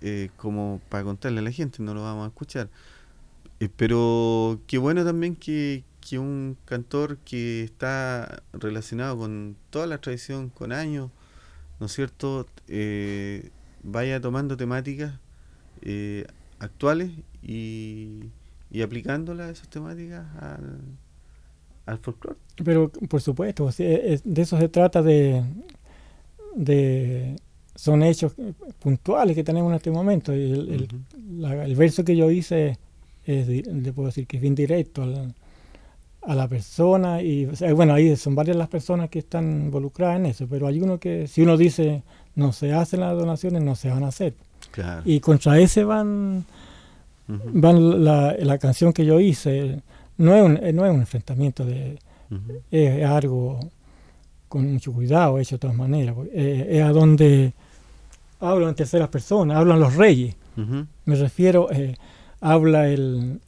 eh, 0.00 0.30
como 0.36 0.80
para 0.88 1.04
contarle 1.04 1.38
a 1.40 1.42
la 1.42 1.52
gente, 1.52 1.82
no 1.82 1.94
lo 1.94 2.02
vamos 2.02 2.24
a 2.24 2.28
escuchar. 2.28 2.68
Eh, 3.60 3.68
pero 3.74 4.60
qué 4.66 4.78
bueno 4.78 5.04
también 5.04 5.36
que, 5.36 5.84
que 6.08 6.18
un 6.18 6.56
cantor 6.64 7.18
que 7.18 7.62
está 7.64 8.42
relacionado 8.52 9.16
con 9.18 9.56
toda 9.70 9.87
la 9.87 9.99
tradición, 9.99 10.50
con 10.50 10.73
años, 10.73 11.11
¿no 11.80 11.87
es 11.87 11.92
cierto?, 11.92 12.46
eh, 12.68 13.50
vaya 13.82 14.20
tomando 14.20 14.56
temáticas 14.56 15.18
eh, 15.82 16.26
actuales 16.58 17.11
y, 17.42 18.20
y 18.70 18.82
aplicándolas, 18.82 19.50
esas 19.50 19.68
temáticas, 19.68 20.25
al, 20.40 20.80
al 21.87 21.99
folclore. 21.99 22.38
Pero, 22.64 22.90
por 23.08 23.20
supuesto, 23.20 23.68
de 23.76 24.20
eso 24.37 24.58
se 24.58 24.68
trata 24.68 25.02
de, 25.02 25.42
de 26.54 27.37
son 27.75 28.02
hechos 28.02 28.34
puntuales 28.78 29.34
que 29.34 29.44
tenemos 29.44 29.70
en 29.70 29.76
este 29.76 29.90
momento. 29.90 30.32
El, 30.32 30.68
el, 30.68 31.44
el 31.44 31.76
verso 31.76 32.04
que 32.04 32.16
yo 32.16 32.30
hice 32.30 32.78
es, 33.26 33.49
le 33.49 33.92
puedo 33.92 34.06
decir 34.06 34.26
que 34.26 34.37
es 34.37 34.42
bien 34.42 34.54
directo 34.54 35.02
al, 35.02 35.34
a 36.26 36.35
la 36.35 36.49
persona 36.49 37.23
y 37.23 37.47
bueno 37.75 37.95
ahí 37.95 38.16
son 38.16 38.35
varias 38.35 38.57
las 38.57 38.69
personas 38.69 39.11
que 39.11 39.19
están 39.19 39.45
involucradas 39.66 40.16
en 40.16 40.26
eso 40.26 40.47
pero 40.49 40.66
hay 40.66 40.81
uno 40.81 40.99
que 40.99 41.26
si 41.26 41.43
uno 41.43 41.57
dice 41.57 42.02
no 42.35 42.52
se 42.52 42.73
hacen 42.73 43.00
las 43.00 43.16
donaciones 43.16 43.62
no 43.62 43.75
se 43.75 43.90
van 43.90 44.04
a 44.04 44.09
hacer 44.09 44.35
y 45.04 45.21
contra 45.21 45.59
ese 45.59 45.85
van 45.85 46.45
van 47.26 48.04
la, 48.04 48.35
la, 48.38 48.59
canción 48.59 48.93
que 48.93 49.04
yo 49.04 49.21
hice 49.21 49.81
no 50.19 50.35
es 50.35 50.43
un, 50.43 50.54
no 50.75 50.87
es 50.87 50.93
un 50.93 51.00
enfrentamiento 51.00 51.64
de 51.64 51.99
es, 52.71 53.04
algo 53.04 53.61
con 54.49 54.73
mucho 54.73 54.93
cuidado 54.93 55.38
hecho 55.38 55.57
de 55.57 55.61
todas 55.61 55.76
maneras 55.76 56.16
eh, 56.33 56.66
es 56.71 56.83
a 56.83 56.90
donde 56.90 57.52
hablan 58.40 58.75
terceras 58.75 59.09
personas 59.09 59.56
hablan 59.56 59.80
los 59.80 59.95
reyes. 59.95 60.37
Me 61.04 61.17
refiero 61.17 61.71
eh, 61.73 61.97
habla 62.41 62.89
el 62.89 63.41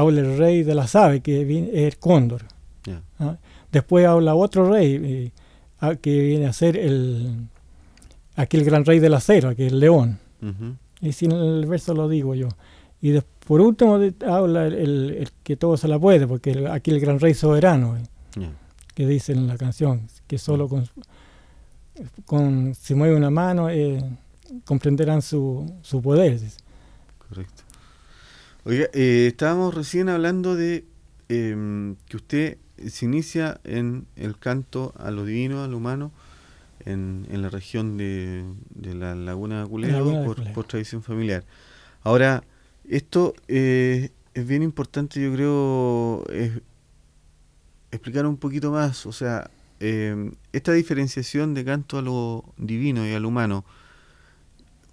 habla 0.00 0.20
el 0.20 0.38
rey 0.38 0.62
de 0.62 0.74
las 0.74 0.94
aves, 0.94 1.22
que 1.22 1.42
es 1.42 1.74
el 1.74 1.98
cóndor. 1.98 2.42
¿ah? 3.18 3.36
Después 3.70 4.06
habla 4.06 4.34
otro 4.34 4.70
rey, 4.70 5.32
eh, 5.82 5.96
que 6.00 6.20
viene 6.20 6.46
a 6.46 6.52
ser 6.52 6.76
el, 6.76 7.46
aquel 8.36 8.64
gran 8.64 8.84
rey 8.84 8.98
del 8.98 9.14
acero, 9.14 9.54
que 9.54 9.66
es 9.66 9.72
el 9.72 9.80
león. 9.80 10.18
Y 11.00 11.12
sin 11.12 11.32
el 11.32 11.66
verso 11.66 11.94
lo 11.94 12.08
digo 12.08 12.34
yo. 12.34 12.48
Y 13.02 13.18
por 13.46 13.60
último 13.60 13.98
habla 14.26 14.66
el, 14.66 15.28
que 15.42 15.56
todo 15.56 15.76
se 15.76 15.88
la 15.88 15.98
puede, 15.98 16.26
porque 16.26 16.68
aquí 16.70 16.90
el 16.90 17.00
gran 17.00 17.18
rey 17.18 17.34
soberano, 17.34 17.96
eh, 17.96 18.50
que 18.94 19.06
dice 19.06 19.32
en 19.32 19.46
la 19.46 19.56
canción, 19.56 20.08
que 20.26 20.38
solo 20.38 20.68
con, 20.68 20.86
con 22.26 22.74
si 22.74 22.94
mueve 22.94 23.16
una 23.16 23.30
mano 23.30 23.70
eh, 23.70 24.02
comprenderán 24.64 25.22
su, 25.22 25.72
su 25.82 26.02
poder. 26.02 26.38
Correcto. 27.28 27.62
Oiga, 28.64 28.88
eh, 28.92 29.28
estábamos 29.28 29.74
recién 29.74 30.10
hablando 30.10 30.54
de 30.54 30.84
em, 31.30 31.96
que 32.06 32.16
usted 32.16 32.58
se 32.88 33.06
inicia 33.06 33.58
en 33.64 34.06
el 34.16 34.38
canto 34.38 34.92
a 34.98 35.10
lo 35.10 35.24
divino, 35.24 35.64
a 35.64 35.68
lo 35.68 35.78
humano, 35.78 36.12
en, 36.84 37.26
en 37.30 37.40
la 37.40 37.48
región 37.48 37.96
de, 37.96 38.44
la 38.74 39.14
Laguna 39.14 39.62
de 39.62 39.68
Culeo 39.68 40.34
por, 40.52 40.64
tradición 40.66 41.02
familiar. 41.02 41.44
Ahora, 42.02 42.44
esto 42.86 43.34
eh, 43.48 44.10
es 44.34 44.46
bien 44.46 44.62
importante, 44.62 45.22
yo 45.22 45.32
creo, 45.32 46.24
explicar 47.90 48.26
un 48.26 48.36
poquito 48.36 48.70
más. 48.70 49.06
O 49.06 49.12
sea, 49.12 49.50
em, 49.78 50.32
esta 50.52 50.72
diferenciación 50.72 51.54
de 51.54 51.64
canto 51.64 51.96
a 51.96 52.02
lo 52.02 52.44
divino 52.58 53.06
y 53.06 53.12
a 53.12 53.20
lo 53.20 53.28
humano, 53.28 53.64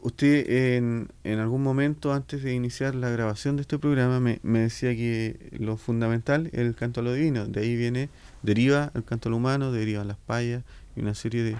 Usted 0.02 0.76
en, 0.78 1.10
en, 1.24 1.40
algún 1.40 1.64
momento 1.64 2.14
antes 2.14 2.44
de 2.44 2.54
iniciar 2.54 2.96
la 2.96 3.10
grabación 3.10 3.56
de 3.56 3.64
este 3.64 3.80
programa 3.80 4.20
me, 4.20 4.40
me, 4.44 4.60
decía 4.60 4.96
que 4.96 5.50
lo 5.60 5.76
fundamental 5.76 6.48
es 6.54 6.60
el 6.60 6.76
canto 6.76 7.02
a 7.02 7.04
lo 7.04 7.14
divino. 7.14 7.46
De 7.46 7.62
ahí 7.62 7.76
viene, 7.76 8.10
deriva 8.44 8.92
el 8.94 9.04
canto 9.04 9.28
a 9.28 9.32
lo 9.32 9.38
humano, 9.38 9.72
deriva 9.72 10.04
las 10.04 10.18
payas 10.18 10.64
y 10.96 11.02
una 11.02 11.16
serie 11.16 11.44
de, 11.44 11.58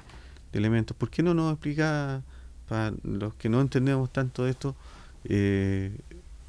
elementos. 0.54 0.96
¿Por 0.96 1.10
qué 1.10 1.24
no 1.24 1.34
nos 1.34 1.54
explica, 1.54 2.22
para 2.68 2.94
los 3.04 3.34
que 3.36 3.50
no 3.50 3.62
entendemos 3.62 4.12
tanto 4.12 4.46
de 4.46 4.52
esto, 4.52 4.76
eh, 5.26 5.92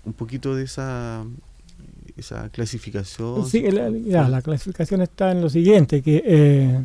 un 0.05 0.13
poquito 0.13 0.55
de 0.55 0.65
esa 0.65 1.25
esa 2.17 2.49
clasificación? 2.51 3.47
Sí, 3.47 3.63
la, 3.71 3.91
ya, 3.91 4.29
la 4.29 4.43
clasificación 4.43 5.03
está 5.03 5.31
en 5.31 5.41
lo 5.41 5.49
siguiente, 5.49 6.03
que 6.03 6.23
eh, 6.25 6.85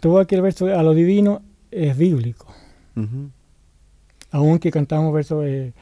todo 0.00 0.18
aquel 0.18 0.42
verso 0.42 0.66
a 0.66 0.82
lo 0.82 0.92
divino 0.94 1.42
es 1.70 1.96
bíblico 1.96 2.52
aunque 4.32 4.70
cantamos 4.70 5.14
versos 5.14 5.44
eh, 5.46 5.72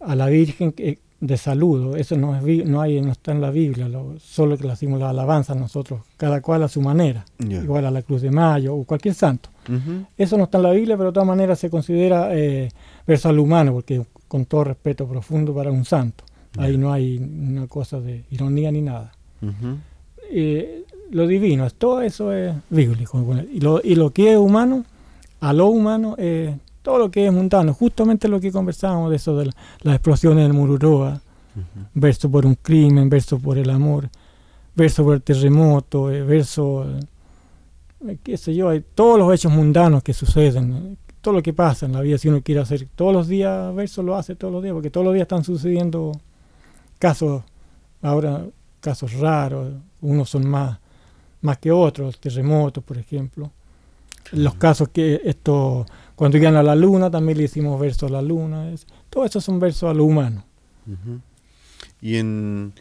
a 0.00 0.14
la 0.16 0.26
Virgen 0.26 0.74
de 1.20 1.36
saludo, 1.36 1.96
eso 1.96 2.16
no, 2.16 2.36
es, 2.36 2.66
no, 2.66 2.80
hay, 2.80 3.00
no 3.00 3.12
está 3.12 3.32
en 3.32 3.40
la 3.40 3.50
Biblia, 3.50 3.88
solo 4.18 4.56
que 4.56 4.64
le 4.64 4.72
hacemos 4.72 5.00
la 5.00 5.10
alabanza 5.10 5.54
nosotros, 5.54 6.02
cada 6.16 6.40
cual 6.40 6.62
a 6.62 6.68
su 6.68 6.80
manera, 6.80 7.24
igual 7.38 7.86
a 7.86 7.90
la 7.90 8.02
Cruz 8.02 8.22
de 8.22 8.30
Mayo 8.30 8.74
o 8.74 8.84
cualquier 8.84 9.14
santo. 9.14 9.50
Eso 10.16 10.36
no 10.36 10.44
está 10.44 10.58
en 10.58 10.64
la 10.64 10.72
Biblia, 10.72 10.96
pero 10.96 11.10
de 11.10 11.14
todas 11.14 11.26
maneras 11.26 11.58
se 11.58 11.70
considera 11.70 12.28
eh, 12.32 12.68
verso 13.06 13.28
al 13.28 13.38
humano, 13.38 13.72
porque 13.72 14.02
con 14.28 14.44
todo 14.44 14.64
respeto 14.64 15.06
profundo 15.06 15.54
para 15.54 15.70
un 15.70 15.84
santo. 15.84 16.24
Ahí 16.56 16.76
no 16.76 16.92
hay 16.92 17.18
una 17.18 17.66
cosa 17.66 18.00
de 18.00 18.24
ironía 18.30 18.70
ni 18.70 18.82
nada. 18.82 19.12
Eh, 20.30 20.84
lo 21.10 21.26
divino, 21.26 21.68
todo 21.70 22.02
eso 22.02 22.32
es 22.32 22.54
bíblico. 22.70 23.24
Y 23.52 23.60
lo, 23.60 23.80
y 23.82 23.94
lo 23.94 24.10
que 24.10 24.32
es 24.32 24.38
humano, 24.38 24.84
a 25.40 25.52
lo 25.52 25.68
humano, 25.68 26.16
es 26.18 26.54
todo 26.84 26.98
lo 26.98 27.10
que 27.10 27.26
es 27.26 27.32
mundano, 27.32 27.72
justamente 27.72 28.28
lo 28.28 28.38
que 28.38 28.52
conversábamos 28.52 29.08
de 29.08 29.16
eso 29.16 29.34
de 29.38 29.46
las 29.80 29.94
explosiones 29.94 30.44
del 30.44 30.52
Mururoa, 30.52 31.18
verso 31.94 32.30
por 32.30 32.44
un 32.44 32.56
crimen, 32.56 33.08
verso 33.08 33.38
por 33.38 33.56
el 33.56 33.70
amor, 33.70 34.10
verso 34.74 35.02
por 35.02 35.14
el 35.14 35.22
terremoto, 35.22 36.10
eh, 36.10 36.22
verso, 36.22 36.84
eh, 38.06 38.18
qué 38.22 38.36
sé 38.36 38.54
yo, 38.54 38.68
hay 38.68 38.84
todos 38.94 39.18
los 39.18 39.32
hechos 39.32 39.50
mundanos 39.50 40.02
que 40.02 40.12
suceden, 40.12 40.72
eh, 40.74 40.96
todo 41.22 41.32
lo 41.32 41.42
que 41.42 41.54
pasa 41.54 41.86
en 41.86 41.92
la 41.92 42.02
vida, 42.02 42.18
si 42.18 42.28
uno 42.28 42.42
quiere 42.42 42.60
hacer 42.60 42.86
todos 42.94 43.14
los 43.14 43.28
días, 43.28 43.74
verso 43.74 44.02
lo 44.02 44.14
hace 44.14 44.36
todos 44.36 44.52
los 44.52 44.62
días, 44.62 44.74
porque 44.74 44.90
todos 44.90 45.06
los 45.06 45.14
días 45.14 45.24
están 45.24 45.42
sucediendo 45.42 46.12
casos, 46.98 47.44
ahora 48.02 48.44
casos 48.80 49.14
raros, 49.14 49.72
unos 50.02 50.28
son 50.28 50.46
más, 50.46 50.78
más 51.40 51.56
que 51.56 51.72
otros, 51.72 52.20
terremotos, 52.20 52.84
por 52.84 52.98
ejemplo. 52.98 53.50
Los 54.32 54.54
casos 54.56 54.88
que 54.88 55.20
esto 55.24 55.86
cuando 56.16 56.38
llegan 56.38 56.56
a 56.56 56.62
la 56.62 56.74
luna 56.74 57.10
también 57.10 57.38
le 57.38 57.44
hicimos 57.44 57.80
versos 57.80 58.10
a 58.10 58.12
la 58.12 58.22
luna. 58.22 58.70
Es, 58.70 58.86
todo 59.10 59.24
eso 59.24 59.40
son 59.40 59.58
versos 59.58 59.90
a 59.90 59.94
lo 59.94 60.04
humano. 60.04 60.44
Y 62.00 62.16
en, 62.16 62.72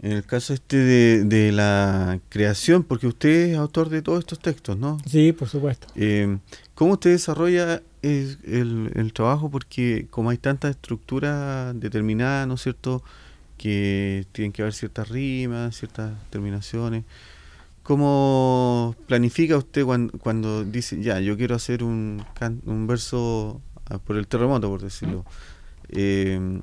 el 0.00 0.24
caso 0.24 0.52
este 0.52 0.76
de, 0.76 1.52
la 1.52 2.20
creación, 2.28 2.82
porque 2.82 3.06
usted 3.06 3.52
es 3.52 3.56
autor 3.56 3.88
de 3.88 4.02
todos 4.02 4.18
estos 4.18 4.38
textos, 4.38 4.76
¿no? 4.76 4.98
Sí, 5.06 5.32
por 5.32 5.48
supuesto. 5.48 5.86
Eh, 5.94 6.38
¿Cómo 6.74 6.94
usted 6.94 7.10
desarrolla 7.10 7.82
el, 8.02 8.90
el, 8.94 9.12
trabajo? 9.12 9.50
Porque 9.50 10.06
como 10.10 10.30
hay 10.30 10.38
tantas 10.38 10.72
estructuras 10.72 11.78
determinadas, 11.78 12.46
¿no 12.46 12.54
es 12.54 12.62
cierto? 12.62 13.02
Que 13.56 14.26
tienen 14.32 14.52
que 14.52 14.62
haber 14.62 14.74
ciertas 14.74 15.08
rimas, 15.08 15.76
ciertas 15.76 16.12
terminaciones. 16.30 17.04
¿Cómo 17.84 18.96
planifica 19.06 19.58
usted 19.58 19.84
cuando, 19.84 20.64
dice, 20.64 21.02
ya, 21.02 21.20
yo 21.20 21.36
quiero 21.36 21.54
hacer 21.54 21.84
un, 21.84 22.24
un 22.64 22.86
verso 22.86 23.60
ah, 23.90 23.98
por 23.98 24.16
el 24.16 24.26
terremoto, 24.26 24.70
por 24.70 24.80
decirlo? 24.80 25.26
Eh, 25.90 26.60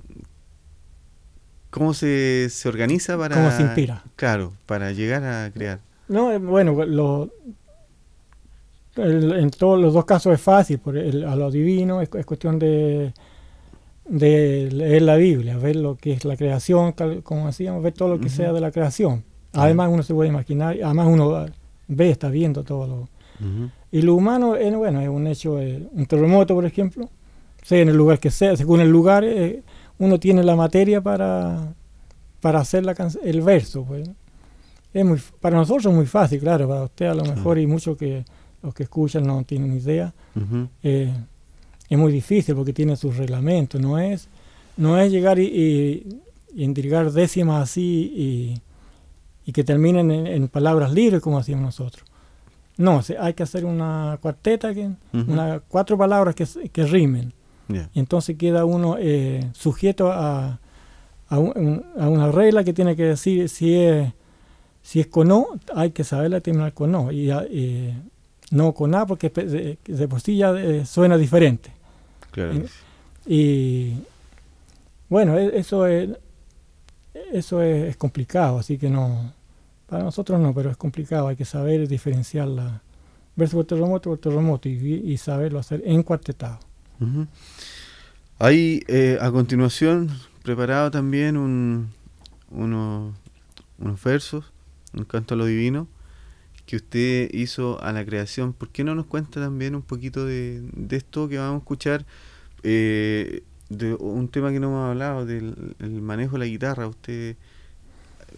¿Cómo 1.69 1.93
se, 1.93 2.49
se, 2.49 2.67
organiza 2.67 3.19
para... 3.19 3.35
¿Cómo 3.35 3.51
se 3.51 3.61
inspira? 3.61 4.03
Claro, 4.15 4.53
para 4.65 4.91
llegar 4.93 5.23
a 5.23 5.51
crear. 5.51 5.79
No, 6.07 6.31
eh, 6.31 6.39
bueno, 6.39 6.85
lo, 6.85 7.29
en 8.95 9.51
todos 9.51 9.79
los 9.79 9.93
dos 9.93 10.05
casos 10.05 10.33
es 10.33 10.41
fácil, 10.41 10.79
por 10.79 10.97
a 10.97 11.35
lo 11.35 11.51
divino 11.51 12.01
es, 12.01 12.09
cuestión 12.09 12.57
de, 12.57 13.13
de, 14.05 14.69
leer 14.71 15.03
la 15.03 15.17
Biblia, 15.17 15.55
ver 15.57 15.75
lo 15.75 15.97
que 15.97 16.13
es 16.13 16.25
la 16.25 16.35
creación, 16.35 16.93
como 17.21 17.45
decíamos, 17.45 17.83
ver 17.83 17.93
todo 17.93 18.09
lo 18.09 18.19
que 18.19 18.29
sea 18.29 18.51
de 18.53 18.59
la 18.59 18.71
creación. 18.71 19.23
Además 19.53 19.89
uno 19.91 20.03
se 20.03 20.13
puede 20.13 20.29
imaginar, 20.29 20.77
además 20.83 21.07
uno 21.09 21.45
ve, 21.87 22.09
está 22.09 22.29
viendo 22.29 22.63
todo 22.63 22.87
lo... 22.87 23.09
Y 23.91 24.03
lo 24.03 24.15
humano, 24.15 24.55
es, 24.55 24.73
bueno, 24.75 25.01
es 25.01 25.09
un 25.09 25.27
hecho, 25.27 25.59
eh, 25.59 25.85
un 25.91 26.05
terremoto, 26.05 26.53
por 26.53 26.65
ejemplo, 26.65 27.09
sea 27.63 27.81
en 27.81 27.89
el 27.89 27.97
lugar 27.97 28.19
que 28.19 28.29
sea, 28.29 28.55
según 28.55 28.79
el 28.81 28.89
lugar, 28.89 29.23
eh, 29.23 29.63
uno 29.97 30.19
tiene 30.19 30.43
la 30.43 30.55
materia 30.55 31.01
para, 31.01 31.73
para 32.39 32.59
hacer 32.59 32.85
la 32.85 32.95
el 33.23 33.41
verso. 33.41 33.83
Pues. 33.83 34.09
Es 34.93 35.05
muy, 35.05 35.19
para 35.39 35.57
nosotros 35.57 35.85
es 35.85 35.93
muy 35.93 36.05
fácil, 36.05 36.39
claro, 36.39 36.67
para 36.67 36.83
usted 36.83 37.05
a 37.07 37.13
lo 37.13 37.23
mejor 37.23 37.57
y 37.57 37.67
muchos 37.67 37.97
que 37.97 38.23
los 38.61 38.73
que 38.73 38.83
escuchan 38.83 39.23
no 39.23 39.43
tienen 39.43 39.75
idea. 39.75 40.13
Eh, 40.83 41.13
es 41.89 41.97
muy 41.97 42.11
difícil 42.11 42.55
porque 42.55 42.73
tiene 42.73 42.95
sus 42.95 43.17
reglamentos, 43.17 43.81
no 43.81 43.99
es, 43.99 44.27
no 44.77 44.97
es 44.97 45.11
llegar 45.11 45.39
y, 45.39 46.23
y, 46.53 46.67
décimas 47.13 47.63
así 47.63 48.13
y 48.15 48.61
y 49.51 49.53
que 49.53 49.65
terminen 49.65 50.09
en, 50.11 50.47
palabras 50.47 50.93
libres 50.93 51.21
como 51.21 51.37
hacíamos 51.37 51.65
nosotros. 51.65 52.05
No, 52.77 53.01
hay 53.19 53.33
que 53.33 53.43
hacer 53.43 53.65
una 53.65 54.17
cuarteta, 54.21 54.73
que, 54.73 54.91
una, 55.11 55.59
cuatro 55.67 55.97
palabras 55.97 56.35
que, 56.35 56.45
que 56.69 56.85
rimen. 56.85 57.33
Y 57.93 57.99
entonces 57.99 58.37
queda 58.37 58.63
uno 58.63 58.95
eh, 58.97 59.49
sujeto 59.53 60.09
a, 60.09 60.59
a, 61.27 61.37
una 61.37 62.31
regla 62.31 62.63
que 62.63 62.71
tiene 62.71 62.95
que 62.95 63.03
decir 63.03 63.49
si 63.49 63.75
es, 63.75 64.13
si 64.81 65.01
es 65.01 65.07
con 65.07 65.29
O, 65.31 65.47
hay 65.75 65.91
que 65.91 66.05
saberla 66.05 66.39
terminar 66.39 66.73
con 66.73 66.95
O. 66.95 67.11
Y, 67.11 67.93
no 68.51 68.73
con 68.73 68.95
A 68.95 69.05
porque 69.05 69.29
de, 69.29 70.07
por 70.07 70.21
sí 70.21 70.37
ya 70.37 70.51
eh, 70.51 70.85
suena 70.85 71.17
diferente. 71.17 71.71
Y, 73.25 73.95
bueno, 75.09 75.37
e, 75.37 75.59
eso 75.59 75.87
es, 75.87 76.09
eso 77.33 77.61
es, 77.61 77.97
complicado, 77.97 78.59
así 78.59 78.77
que 78.77 78.89
no, 78.89 79.33
para 79.91 80.05
nosotros 80.05 80.39
no, 80.39 80.53
pero 80.53 80.71
es 80.71 80.77
complicado, 80.77 81.27
hay 81.27 81.35
que 81.35 81.43
saber 81.43 81.85
diferenciar 81.85 82.47
la 82.47 82.81
verso 83.35 83.57
por 83.57 83.65
terremoto 83.65 84.09
por 84.09 84.19
terremoto 84.19 84.69
y, 84.69 85.17
saberlo 85.17 85.59
hacer 85.59 85.81
en 85.85 86.01
cuartetado. 86.01 86.59
Hay 88.39 88.83
eh, 88.87 89.17
a 89.19 89.29
continuación 89.31 90.09
preparado 90.43 90.91
también 90.91 91.35
un, 91.35 91.89
unos 92.51 93.13
versos, 94.01 94.45
un 94.93 95.03
canto 95.03 95.33
a 95.33 95.37
lo 95.37 95.45
divino 95.45 95.89
que 96.65 96.77
usted 96.77 97.29
hizo 97.33 97.81
a 97.83 97.91
la 97.91 98.05
creación. 98.05 98.53
¿Por 98.53 98.69
qué 98.69 98.85
no 98.85 98.95
nos 98.95 99.07
cuenta 99.07 99.41
también 99.41 99.75
un 99.75 99.81
poquito 99.81 100.25
de, 100.25 100.63
esto 100.89 101.27
que 101.27 101.37
vamos 101.37 101.55
a 101.55 101.57
escuchar? 101.57 102.05
Eh, 102.63 103.43
de 103.67 103.93
un 103.95 104.29
tema 104.29 104.53
que 104.53 104.61
no 104.61 104.67
hemos 104.67 104.89
hablado, 104.89 105.25
del 105.25 105.53
manejo 106.01 106.33
de 106.33 106.39
la 106.39 106.45
guitarra. 106.45 106.87
Usted 106.87 107.35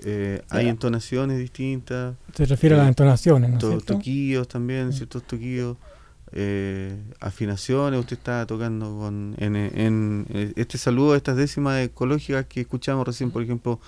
eh, 0.04 0.42
hay 0.50 0.68
entonaciones 0.68 1.38
distintas. 1.38 2.16
Se 2.34 2.46
refiere 2.46 2.76
a 2.76 2.80
las 2.80 2.88
eh, 2.88 2.90
entonaciones, 2.90 3.52
¿no? 3.52 3.58
To 3.58 3.80
toquillos 3.80 4.48
también, 4.48 4.94
ciertos 4.94 5.24
toquillos. 5.24 5.78
Eh, 6.36 6.98
afinaciones, 7.20 8.00
usted 8.00 8.18
está 8.18 8.48
tocando 8.48 8.98
con 8.98 9.36
en, 9.38 10.26
este 10.56 10.80
saludo, 10.80 11.16
estas 11.16 11.38
décimas 11.38 11.80
ecológicas 11.80 12.48
que 12.48 12.62
escuchamos 12.62 13.06
recién, 13.06 13.30
por 13.30 13.44
ejemplo, 13.44 13.80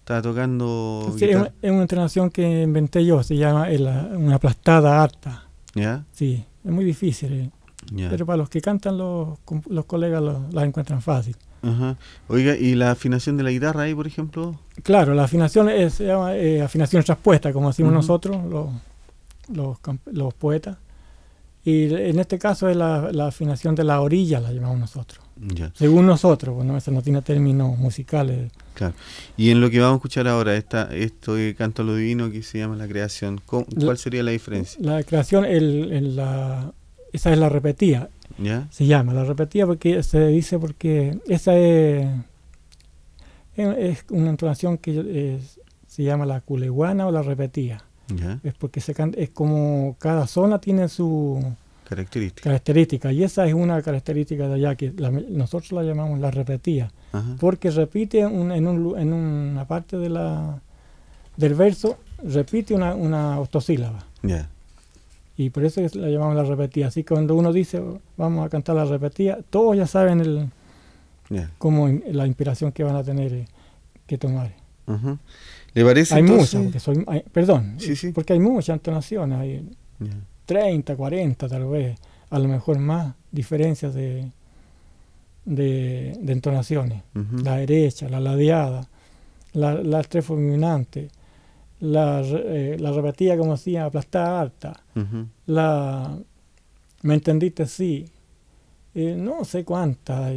estaba 0.00 0.20
tocando. 0.20 1.14
Sí, 1.18 1.24
es 1.24 1.36
una 1.70 1.82
entonación 1.82 2.30
que 2.30 2.62
inventé 2.62 3.06
yo, 3.06 3.22
se 3.22 3.36
llama 3.36 3.68
una 4.16 4.34
aplastada 4.34 5.02
harta. 5.02 5.48
¿Ya? 5.74 6.04
Sí, 6.12 6.44
es 6.62 6.70
muy 6.70 6.84
difícil. 6.84 7.50
Pero 7.96 8.26
para 8.26 8.36
los 8.36 8.50
que 8.50 8.60
cantan, 8.60 8.98
los, 8.98 9.38
los 9.68 9.84
colegas 9.86 10.22
la 10.52 10.64
encuentran 10.64 11.00
fácil. 11.00 11.36
Oiga, 12.28 12.56
¿y 12.56 12.74
la 12.74 12.90
afinación 12.90 13.36
de 13.36 13.42
la 13.42 13.50
guitarra 13.50 13.82
ahí, 13.82 13.94
por 13.94 14.06
ejemplo? 14.06 14.58
Claro, 14.82 15.14
la 15.14 15.24
afinación 15.24 15.68
es, 15.68 15.94
se 15.94 16.06
llama 16.06 16.36
eh, 16.36 16.62
afinación 16.62 17.02
traspuesta, 17.02 17.52
como 17.52 17.68
decimos 17.68 17.92
nosotros, 17.92 18.36
los, 18.44 19.78
los, 20.06 20.34
poetas. 20.34 20.76
Y 21.64 21.94
en 21.94 22.18
este 22.18 22.38
caso 22.38 22.68
es 22.68 22.76
la, 22.76 23.26
afinación 23.26 23.74
de 23.74 23.84
la 23.84 24.00
orilla, 24.00 24.40
la 24.40 24.52
llamamos 24.52 24.78
nosotros. 24.78 25.20
Según 25.74 26.06
nosotros, 26.06 26.54
bueno, 26.54 26.76
eso 26.76 26.90
no 26.90 27.02
tiene 27.02 27.20
términos 27.22 27.76
musicales. 27.78 28.52
Claro. 28.74 28.94
Y 29.36 29.50
en 29.50 29.60
lo 29.60 29.68
que 29.70 29.80
vamos 29.80 29.94
a 29.94 29.96
escuchar 29.96 30.28
ahora, 30.28 30.56
esta, 30.56 30.94
esto 30.94 31.34
de 31.34 31.54
Canto 31.54 31.82
a 31.82 31.84
lo 31.84 31.96
Divino 31.96 32.30
que 32.30 32.42
se 32.42 32.58
llama 32.58 32.76
la 32.76 32.86
creación, 32.86 33.40
¿cuál 33.46 33.98
sería 33.98 34.22
la 34.22 34.30
diferencia? 34.30 34.78
La 34.80 35.02
creación, 35.02 35.44
el, 35.44 36.16
la, 36.16 36.72
esa 37.12 37.32
es 37.32 37.38
la 37.38 37.48
repetida. 37.48 38.08
Se 38.70 38.86
llama, 38.86 39.12
la 39.12 39.24
repetía 39.24 39.66
porque 39.66 40.02
se 40.02 40.26
dice 40.28 40.58
porque 40.58 41.18
esa 41.26 41.56
es, 41.56 42.08
es 43.56 44.04
una 44.10 44.30
entonación 44.30 44.78
que 44.78 45.38
se 45.86 46.02
llama 46.02 46.26
la 46.26 46.40
culeguana 46.40 47.06
o 47.06 47.12
la 47.12 47.22
repetía. 47.22 47.84
Es 48.42 48.54
porque 48.54 48.80
se 48.80 48.94
es 49.16 49.30
como 49.30 49.96
cada 49.98 50.26
zona 50.26 50.60
tiene 50.60 50.88
su 50.88 51.42
característica. 51.88 52.42
característica 52.50 53.12
y 53.12 53.22
esa 53.22 53.46
es 53.46 53.54
una 53.54 53.80
característica 53.80 54.48
de 54.48 54.54
allá 54.54 54.74
que 54.74 54.92
nosotros 55.30 55.72
la 55.72 55.82
llamamos 55.82 56.18
la 56.18 56.30
repetía, 56.30 56.90
porque 57.40 57.70
repite 57.70 58.20
en, 58.20 58.34
un, 58.34 58.52
en, 58.98 59.12
una 59.12 59.66
parte 59.66 59.96
de 59.96 60.08
la, 60.08 60.60
del 61.36 61.54
verso, 61.54 61.98
repite 62.22 62.74
una, 62.74 62.94
una 62.94 63.40
octosílaba. 63.40 64.04
Y 65.36 65.50
por 65.50 65.64
eso 65.64 65.80
la 65.94 66.08
llamamos 66.08 66.36
la 66.36 66.44
repetida. 66.44 66.88
Así 66.88 67.02
que 67.02 67.14
cuando 67.14 67.34
uno 67.34 67.52
dice, 67.52 67.82
vamos 68.16 68.46
a 68.46 68.48
cantar 68.48 68.76
la 68.76 68.84
repetida, 68.84 69.40
todos 69.50 69.76
ya 69.76 69.86
saben 69.86 70.20
el, 70.20 70.48
cómo 71.58 71.88
la 71.88 72.26
inspiración 72.26 72.72
que 72.72 72.84
van 72.84 72.96
a 72.96 73.02
tener 73.02 73.32
eh, 73.32 73.48
que 74.06 74.18
tomar. 74.18 74.54
¿Le 75.72 75.84
parece 75.84 76.14
Hay 76.14 76.22
muchas, 76.22 76.62
porque 76.62 76.78
soy, 76.78 77.04
perdón, 77.32 77.78
porque 78.14 78.34
hay 78.34 78.38
muchas 78.38 78.74
entonaciones, 78.74 79.38
hay 79.38 79.68
30, 80.46 80.94
40 80.94 81.48
tal 81.48 81.66
vez, 81.66 81.98
a 82.30 82.38
lo 82.38 82.48
mejor 82.48 82.78
más 82.78 83.14
diferencias 83.32 83.94
de, 83.94 84.30
de, 85.44 86.12
entonaciones. 86.28 87.02
La 87.42 87.56
derecha, 87.56 88.08
la 88.08 88.20
ladeada, 88.20 88.88
la, 89.52 89.74
la 89.74 89.98
la, 91.80 92.20
eh, 92.22 92.76
la 92.78 92.92
repetía 92.92 93.36
como 93.36 93.52
decía, 93.52 93.84
aplastada 93.84 94.40
alta, 94.40 94.82
la 95.46 96.18
me 97.02 97.14
entendiste 97.14 97.66
sí, 97.66 98.06
eh, 98.94 99.14
no 99.16 99.44
sé 99.44 99.64
cuántas. 99.64 100.32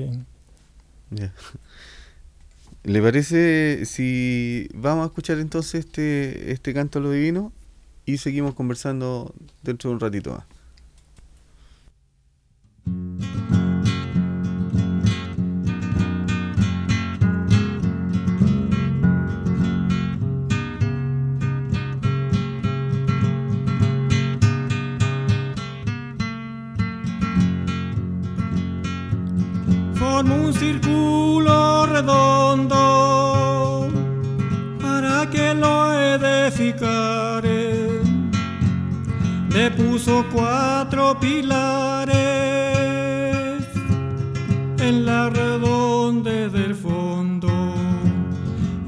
¿Le 2.84 3.02
parece 3.02 3.86
si 3.86 4.68
vamos 4.74 5.04
a 5.04 5.08
escuchar 5.08 5.40
entonces 5.40 5.86
este, 5.86 6.52
este 6.52 6.74
canto 6.74 7.00
a 7.00 7.02
lo 7.02 7.12
divino 7.12 7.54
y 8.06 8.18
seguimos 8.18 8.54
conversando 8.54 9.34
dentro 9.64 9.90
de 9.90 9.94
un 9.96 10.00
ratito 10.00 10.32
más? 12.86 13.47
Un 30.26 30.52
círculo 30.52 31.86
redondo 31.86 33.88
para 34.82 35.30
que 35.30 35.54
lo 35.54 35.94
edificare. 35.94 38.02
Le 39.52 39.70
puso 39.72 40.26
cuatro 40.34 41.20
pilares 41.20 42.18
en 44.80 45.06
la 45.06 45.30
redonde 45.30 46.50
del 46.50 46.74
fondo, 46.74 47.50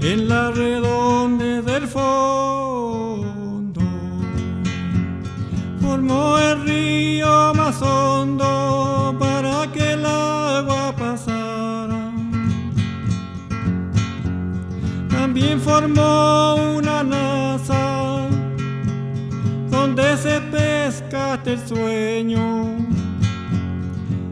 en 0.01 0.27
la 0.27 0.49
redonde 0.49 0.88
formó 15.95 16.55
una 16.77 17.03
NASA 17.03 17.79
este 21.45 21.67
sueño 21.67 22.77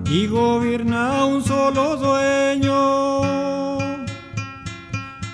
y 0.09 0.27
gobierna 0.27 1.25
un 1.25 1.43
solo 1.43 1.97
dueño. 1.97 3.21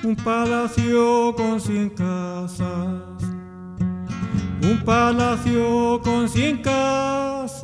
Un 0.03 0.15
palacio 0.23 1.33
con 1.35 1.59
cien 1.59 1.89
casas, 1.89 3.23
un 4.61 4.81
palacio 4.85 6.01
con 6.03 6.29
cien 6.29 6.61
casas. 6.61 7.61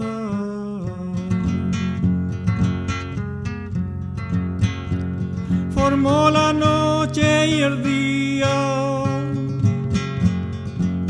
Formó 5.73 6.29
la 6.29 6.53
noche 6.53 7.47
y 7.47 7.61
el 7.61 7.83
día 7.83 8.18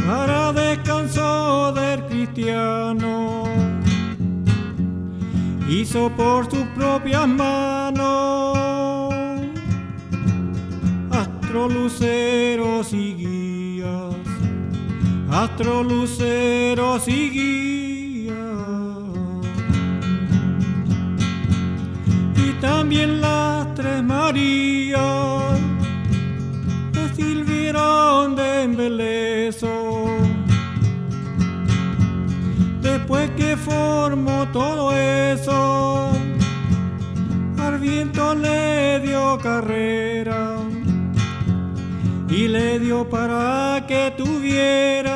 para 0.08 0.54
descanso 0.54 1.72
del 1.74 2.06
cristiano. 2.06 3.44
Hizo 5.70 6.10
por 6.18 6.50
sus 6.50 6.66
propias 6.76 7.28
manos 7.28 8.58
astroluceros 11.50 12.94
y 12.94 13.14
guías, 13.16 14.16
astroluceros 15.32 17.08
y 17.08 17.30
guías. 17.30 18.36
Y 22.36 22.52
también 22.62 23.22
las 23.22 23.74
tres 23.76 24.04
Marías 24.04 25.39
de 28.98 29.50
embelezo. 29.50 30.06
Después 32.82 33.30
que 33.32 33.56
formó 33.58 34.48
todo 34.52 34.96
eso, 34.96 36.12
al 37.58 37.80
viento 37.80 38.36
le 38.36 39.00
dio 39.02 39.38
carrera 39.40 40.58
y 42.30 42.48
le 42.48 42.80
dio 42.80 43.08
para 43.10 43.86
que 43.88 44.14
tuviera 44.18 45.14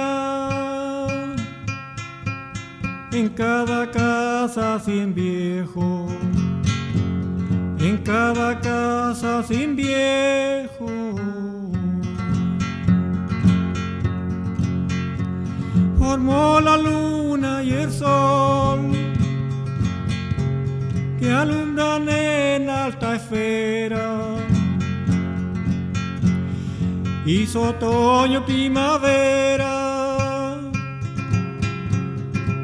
en 3.12 3.30
cada 3.30 3.92
casa 3.92 4.80
sin 4.80 5.14
viejo, 5.14 6.08
en 7.80 7.98
cada 7.98 8.60
casa 8.60 9.44
sin 9.44 9.76
viejo. 9.76 11.43
Formó 16.14 16.60
la 16.62 16.78
luna 16.78 17.64
y 17.64 17.72
el 17.72 17.92
sol 17.92 18.92
que 21.20 21.32
alumbran 21.32 22.08
en 22.08 22.70
alta 22.70 23.16
esfera 23.16 24.36
hizo 27.26 27.64
otoño, 27.64 28.46
primavera, 28.46 29.72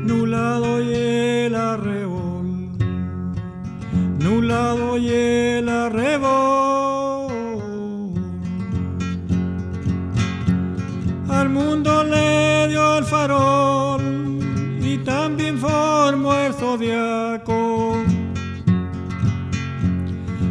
nublado 0.04 0.84
y 0.84 0.94
el 0.94 1.56
arrebol, 1.56 2.46
nublado 4.20 4.96
y 5.00 5.10
el 5.10 5.70
arrebol. 5.70 6.49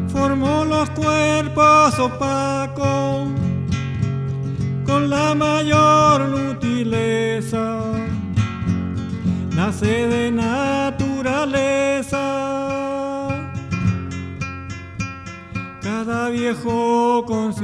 Formó 0.09 0.65
los 0.65 0.91
cuerpos 0.91 1.99
opacos 1.99 3.29
con 4.85 5.09
la 5.09 5.35
mayor 5.35 6.23
utileza, 6.51 7.83
nace 9.55 10.09
de 10.09 10.33
naturaleza. 10.33 12.09
Cada 15.81 16.31
viejo 16.31 17.25
con 17.27 17.55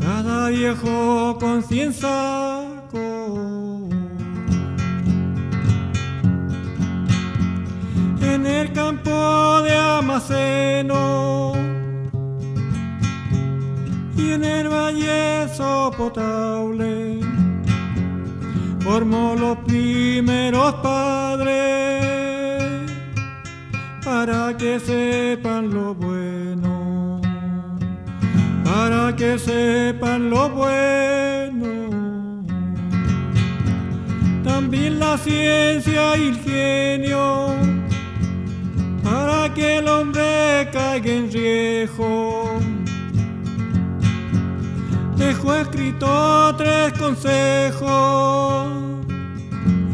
cada 0.00 0.48
viejo 0.48 1.38
con 1.38 1.62
saco. 1.92 3.59
En 8.20 8.46
el 8.46 8.72
campo 8.72 9.62
de 9.62 9.76
Amaceno 9.76 11.60
en 14.32 14.44
el 14.44 14.68
valle 14.68 15.46
potable 15.96 17.20
formó 18.80 19.34
los 19.34 19.58
primeros 19.58 20.74
padres 20.74 21.92
para 24.04 24.56
que 24.56 24.80
sepan 24.80 25.70
lo 25.70 25.94
bueno, 25.94 27.20
para 28.64 29.14
que 29.14 29.38
sepan 29.38 30.30
lo 30.30 30.48
bueno. 30.50 31.68
También 34.44 34.98
la 34.98 35.18
ciencia 35.18 36.16
y 36.16 36.28
el 36.28 36.36
genio, 36.38 37.56
para 39.30 39.54
que 39.54 39.78
el 39.78 39.86
hombre 39.88 40.68
caiga 40.72 41.12
en 41.12 41.30
riesgo 41.30 42.58
dejó 45.16 45.54
escrito 45.54 46.54
tres 46.56 46.92
consejos, 46.98 48.66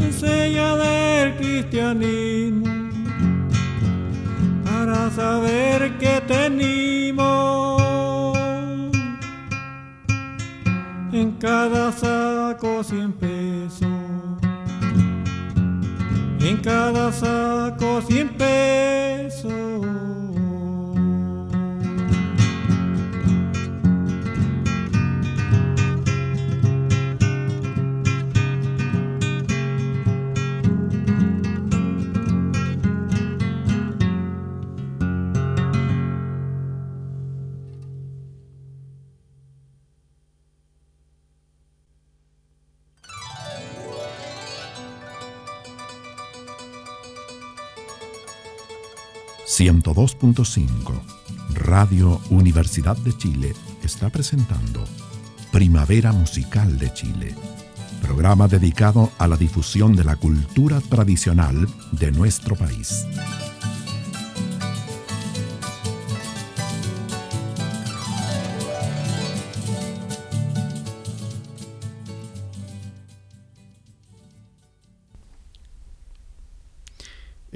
enseña 0.00 0.76
del 0.76 1.36
cristianismo, 1.36 2.88
para 4.64 5.10
saber 5.10 5.98
que 5.98 6.22
tenemos 6.26 7.82
en 11.12 11.32
cada 11.32 11.92
saco 11.92 12.82
cien 12.82 13.12
pesos, 13.12 13.88
en 16.40 16.56
cada 16.58 17.12
saco 17.12 18.00
cien. 18.02 18.35
102.5 49.96 50.92
Radio 51.54 52.20
Universidad 52.28 52.98
de 52.98 53.16
Chile 53.16 53.54
está 53.82 54.10
presentando 54.10 54.84
Primavera 55.52 56.12
Musical 56.12 56.78
de 56.78 56.92
Chile, 56.92 57.34
programa 58.02 58.46
dedicado 58.46 59.10
a 59.16 59.26
la 59.26 59.38
difusión 59.38 59.96
de 59.96 60.04
la 60.04 60.16
cultura 60.16 60.82
tradicional 60.82 61.66
de 61.92 62.12
nuestro 62.12 62.56
país. 62.56 63.06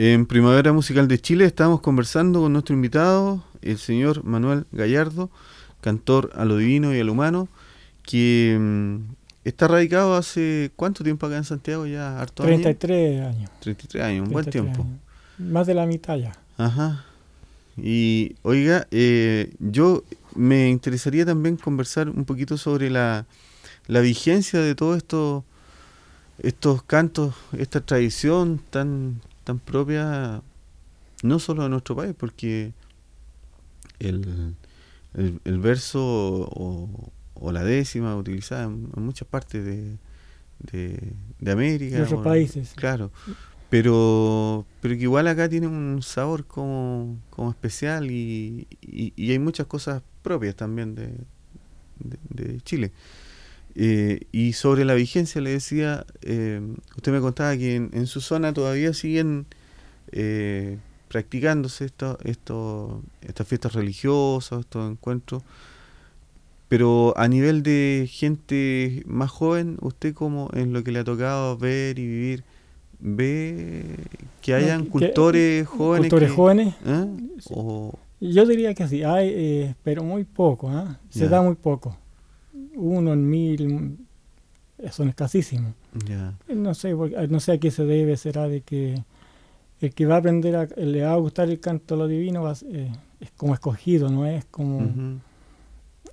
En 0.03 0.25
Primavera 0.25 0.73
Musical 0.73 1.09
de 1.09 1.19
Chile 1.19 1.45
estamos 1.45 1.83
conversando 1.83 2.41
con 2.41 2.55
nuestro 2.55 2.75
invitado, 2.75 3.45
el 3.61 3.77
señor 3.77 4.25
Manuel 4.25 4.65
Gallardo, 4.73 5.29
cantor 5.83 6.31
a 6.37 6.47
lo 6.47 6.57
divino 6.57 6.95
y 6.95 7.01
a 7.01 7.05
lo 7.05 7.13
humano, 7.13 7.49
que 8.03 8.57
mm, 8.59 8.97
está 9.45 9.69
radicado 9.69 10.17
hace 10.17 10.71
cuánto 10.75 11.05
tiempo 11.05 11.27
acá 11.27 11.37
en 11.37 11.45
Santiago 11.45 11.87
ya, 11.87 12.19
harto 12.19 12.45
33 12.45 13.21
años. 13.21 13.51
33 13.61 14.03
años, 14.03 14.27
un 14.27 14.33
buen 14.33 14.47
tiempo. 14.47 14.87
Más 15.37 15.67
de 15.67 15.75
la 15.75 15.85
mitad 15.85 16.17
ya. 16.17 16.33
Ajá. 16.57 17.05
Y 17.77 18.37
oiga, 18.41 18.87
eh, 18.91 19.53
yo 19.59 20.03
me 20.35 20.71
interesaría 20.71 21.27
también 21.27 21.59
conversar 21.59 22.09
un 22.09 22.25
poquito 22.25 22.57
sobre 22.57 22.89
la, 22.89 23.27
la 23.87 24.01
vigencia 24.01 24.61
de 24.61 24.75
todo 24.75 24.97
esto 24.97 25.45
estos 26.43 26.83
cantos, 26.83 27.35
esta 27.53 27.81
tradición 27.81 28.63
tan, 28.71 29.21
tan 29.45 29.59
propia, 29.59 30.43
no 31.23 31.39
solo 31.39 31.65
de 31.65 31.69
nuestro 31.69 31.97
país, 31.97 32.15
porque 32.17 32.73
el, 33.99 34.55
el, 35.45 35.59
verso 35.59 36.01
o, 36.03 37.53
la 37.53 37.65
décima 37.65 38.17
utilizada 38.17 38.65
en, 38.65 38.91
muchas 38.97 39.29
partes 39.29 39.65
de, 39.65 39.97
de, 41.39 41.51
América. 41.51 41.97
De 41.97 42.03
otros 42.03 42.23
países. 42.23 42.73
Claro. 42.75 43.11
Pero, 43.71 44.67
pero 44.81 44.97
que 44.97 45.03
igual 45.03 45.29
acá 45.29 45.49
tiene 45.49 45.69
un 45.69 46.03
sabor 46.03 46.45
como, 46.45 47.19
como 47.31 47.51
especial 47.51 48.11
y, 48.11 48.67
y, 48.81 49.31
hay 49.31 49.39
muchas 49.39 49.67
cosas 49.67 50.03
propias 50.23 50.57
también 50.57 50.97
de, 50.97 51.15
de, 52.01 52.61
Chile. 52.63 52.91
Eh, 53.75 54.27
y 54.33 54.53
sobre 54.55 54.85
la 54.85 54.95
vigencia 54.95 55.41
le 55.41 55.51
decía, 55.51 56.05
eh, 56.23 56.61
usted 56.97 57.13
me 57.13 57.21
contaba 57.21 57.57
que 57.57 57.77
en, 57.77 58.07
su 58.07 58.21
zona 58.21 58.53
todavía 58.53 58.93
siguen 58.95 59.47
eh, 60.13 60.79
practicándose 61.09 61.85
esto, 61.85 62.19
esto, 62.25 63.03
estas 63.23 63.47
fiestas 63.47 63.73
religiosas, 63.75 64.61
estos 64.61 64.91
encuentros. 64.91 65.43
Pero 66.69 67.15
a 67.17 67.27
nivel 67.27 67.65
de 67.65 68.09
gente 68.09 69.03
más 69.07 69.31
joven, 69.31 69.77
¿usted 69.81 70.15
como 70.15 70.51
en 70.55 70.73
lo 70.73 70.85
que 70.85 70.93
le 70.93 71.01
ha 71.01 71.05
tocado 71.05 71.57
ver 71.59 71.99
y 71.99 72.07
vivir, 72.07 72.45
ve 73.01 73.97
que 74.41 74.55
hayan 74.55 74.85
cultores 74.85 75.67
jóvenes? 75.67 76.11
¿Cultores 76.11 76.31
jóvenes? 76.31 76.75
¿eh? 76.87 77.07
Yo 78.21 78.47
diría 78.47 78.75
que 78.75 78.87
sí, 78.87 79.03
hay, 79.03 79.33
eh, 79.35 79.75
pero 79.83 80.05
muy 80.05 80.23
poco, 80.23 80.71
¿eh? 80.71 80.85
se 81.09 81.29
da 81.29 81.43
muy 81.43 81.57
poco. 81.57 81.97
Uno 82.81 83.13
en 83.13 83.29
mil, 83.29 83.99
son 84.91 85.09
escasísimos. 85.11 85.75
No, 86.49 86.75
sé, 86.75 86.95
no 86.95 87.41
sé 87.41 87.53
a 87.53 87.59
qué 87.59 87.71
se 87.71 87.85
debe, 87.85 88.17
será 88.17 88.49
de 88.49 88.63
que 88.63 89.03
el 89.81 89.95
que 89.95 90.07
va 90.07 90.17
a 90.17 90.19
aprender, 90.19 90.57
a, 90.57 90.67
le 90.77 91.03
va 91.03 91.13
a 91.13 91.17
gustar 91.17 91.49
el 91.51 91.61
canto 91.61 91.97
lo 91.97 92.07
divino, 92.07 92.51
eh, 92.51 92.93
es 93.21 93.31
como 93.33 93.55
escogido, 93.55 94.11
no 94.11 94.27
es 94.27 94.45
como... 94.47 95.21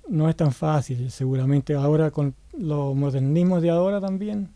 No 0.08 0.28
es 0.30 0.36
tan 0.36 0.52
fácil, 0.52 1.10
seguramente 1.10 1.74
ahora 1.74 2.10
con 2.10 2.34
los 2.56 2.96
modernismos 2.96 3.60
de 3.60 3.68
ahora 3.68 4.00
también 4.00 4.48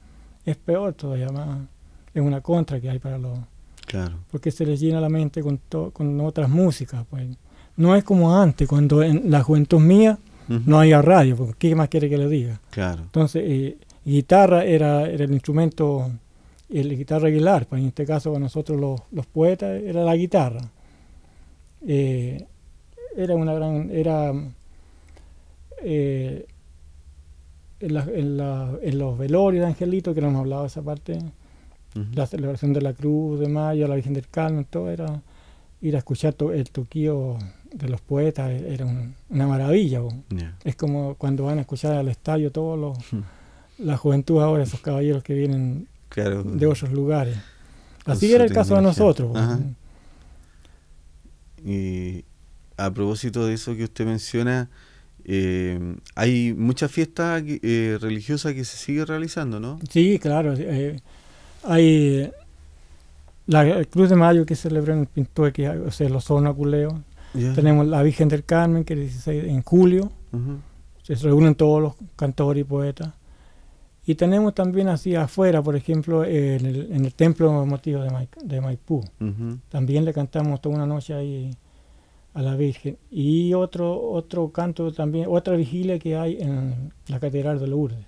es 0.46 0.56
peor 0.56 0.94
todavía 0.94 1.28
más. 1.28 1.60
Es 2.14 2.22
una 2.22 2.40
contra 2.40 2.80
que 2.80 2.88
hay 2.88 2.98
para 2.98 3.18
los... 3.18 3.38
Claro. 3.86 4.16
Porque 4.30 4.50
se 4.50 4.64
les 4.64 4.80
llena 4.80 4.98
la 5.00 5.10
mente 5.10 5.42
con, 5.42 5.60
con 5.92 6.20
otras 6.20 6.48
músicas. 6.48 7.04
Pues. 7.10 7.36
No 7.76 7.94
es 7.94 8.02
como 8.02 8.34
antes, 8.34 8.66
cuando 8.66 9.02
en 9.02 9.30
la 9.30 9.42
juventud 9.42 9.80
mía 9.80 10.18
no 10.48 10.80
había 10.80 11.02
radio, 11.02 11.36
porque 11.36 11.54
¿qué 11.68 11.74
más 11.74 11.88
quiere 11.88 12.08
que 12.08 12.18
le 12.18 12.28
diga? 12.28 12.60
Claro. 12.70 13.02
Entonces, 13.02 13.42
eh, 13.46 13.76
guitarra 14.04 14.64
era, 14.64 15.08
era 15.08 15.24
el 15.24 15.32
instrumento 15.32 16.10
el 16.72 16.96
guitarra 16.96 17.28
aguilar, 17.28 17.66
pues 17.66 17.82
en 17.82 17.88
este 17.88 18.06
caso 18.06 18.30
para 18.30 18.40
nosotros 18.40 18.80
los, 18.80 19.00
los 19.12 19.26
poetas 19.26 19.80
era 19.82 20.02
la 20.04 20.16
guitarra. 20.16 20.60
Eh, 21.86 22.46
era 23.16 23.34
una 23.34 23.52
gran, 23.52 23.90
era 23.90 24.32
eh, 25.82 26.46
en, 27.80 27.96
en, 27.96 28.98
los 28.98 29.18
velorios 29.18 29.62
de 29.62 29.66
Angelito, 29.66 30.14
que 30.14 30.20
no 30.20 30.28
hemos 30.28 30.40
hablado 30.40 30.62
de 30.62 30.68
esa 30.68 30.82
parte, 30.82 31.18
la 32.14 32.26
celebración 32.26 32.72
de 32.72 32.80
la 32.80 32.94
Cruz 32.94 33.38
de 33.38 33.48
Mayo, 33.48 33.86
la 33.86 33.96
Virgen 33.96 34.14
del 34.14 34.28
Carmen, 34.28 34.64
todo 34.64 34.90
era 34.90 35.20
ir 35.82 35.96
a 35.96 35.98
escuchar 35.98 36.34
el 36.54 36.70
toquío 36.70 37.36
de 37.72 37.88
los 37.88 38.00
poetas, 38.00 38.50
e, 38.50 38.74
era 38.74 38.86
una 39.28 39.46
maravilla. 39.46 40.00
Es 40.64 40.76
como 40.76 41.16
cuando 41.16 41.44
van 41.44 41.58
a 41.58 41.62
escuchar 41.62 41.94
al 41.94 42.08
estadio 42.08 42.50
todos 42.50 42.78
los, 42.78 43.22
la 43.78 43.96
juventud 43.96 44.40
ahora, 44.40 44.62
esos 44.62 44.80
caballeros 44.80 45.22
que 45.22 45.34
vienen 45.34 45.88
de 46.14 46.66
otros 46.66 46.92
lugares. 46.92 47.36
Así 48.04 48.32
era 48.32 48.44
el 48.44 48.52
caso 48.52 48.76
de 48.76 48.82
nosotros. 48.82 49.36
Y 51.64 52.24
a 52.76 52.90
propósito 52.90 53.46
de 53.46 53.54
eso 53.54 53.76
que 53.76 53.84
usted 53.84 54.06
menciona, 54.06 54.70
eh, 55.24 55.78
hay 56.14 56.52
muchas 56.52 56.90
fiestas 56.90 57.42
eh, 57.46 57.98
religiosas 58.00 58.54
que 58.54 58.64
se 58.64 58.76
sigue 58.76 59.04
realizando, 59.04 59.60
¿no? 59.60 59.78
Sí, 59.88 60.18
claro. 60.18 60.54
Eh, 60.56 61.00
hay 61.62 62.30
la 63.46 63.84
Cruz 63.84 64.08
de 64.10 64.16
Mayo 64.16 64.46
que 64.46 64.54
se 64.54 64.68
celebra 64.68 64.94
en 64.94 65.00
el 65.00 65.06
Pintueque, 65.06 65.68
o 65.68 65.90
sea, 65.90 66.08
los 66.08 66.24
sonaculeos. 66.24 66.94
Tenemos 67.54 67.86
la 67.86 68.02
Virgen 68.02 68.28
del 68.28 68.44
Carmen, 68.44 68.84
que 68.84 69.04
es 69.04 69.26
en 69.26 69.62
julio. 69.62 70.12
Se 71.02 71.14
reúnen 71.16 71.54
todos 71.54 71.80
los 71.82 71.94
cantores 72.16 72.60
y 72.60 72.64
poetas. 72.64 73.14
Y 74.04 74.16
tenemos 74.16 74.54
también 74.54 74.88
así 74.88 75.14
afuera, 75.14 75.62
por 75.62 75.76
ejemplo, 75.76 76.24
en 76.24 76.66
el, 76.66 76.92
en 76.92 77.04
el 77.04 77.14
templo 77.14 77.64
motivo 77.64 78.02
de, 78.02 78.28
de 78.44 78.60
Maipú. 78.60 79.02
También 79.68 80.04
le 80.04 80.12
cantamos 80.12 80.60
toda 80.60 80.74
una 80.76 80.86
noche 80.86 81.14
ahí 81.14 81.50
a 82.34 82.42
la 82.42 82.56
Virgen. 82.56 82.98
Y 83.10 83.54
otro, 83.54 84.00
otro 84.00 84.50
canto 84.50 84.92
también, 84.92 85.26
otra 85.28 85.56
vigilia 85.56 85.98
que 85.98 86.16
hay 86.16 86.38
en 86.40 86.92
la 87.06 87.20
Catedral 87.20 87.60
de 87.60 87.66
Lourdes. 87.66 88.06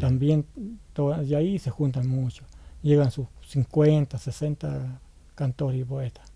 También, 0.00 0.46
y 1.26 1.34
ahí 1.34 1.58
se 1.58 1.70
juntan 1.70 2.08
muchos. 2.08 2.46
Llegan 2.82 3.10
sus 3.10 3.26
50, 3.46 4.18
60 4.18 5.00
cantores 5.34 5.80
y 5.80 5.84
poetas. 5.84 6.30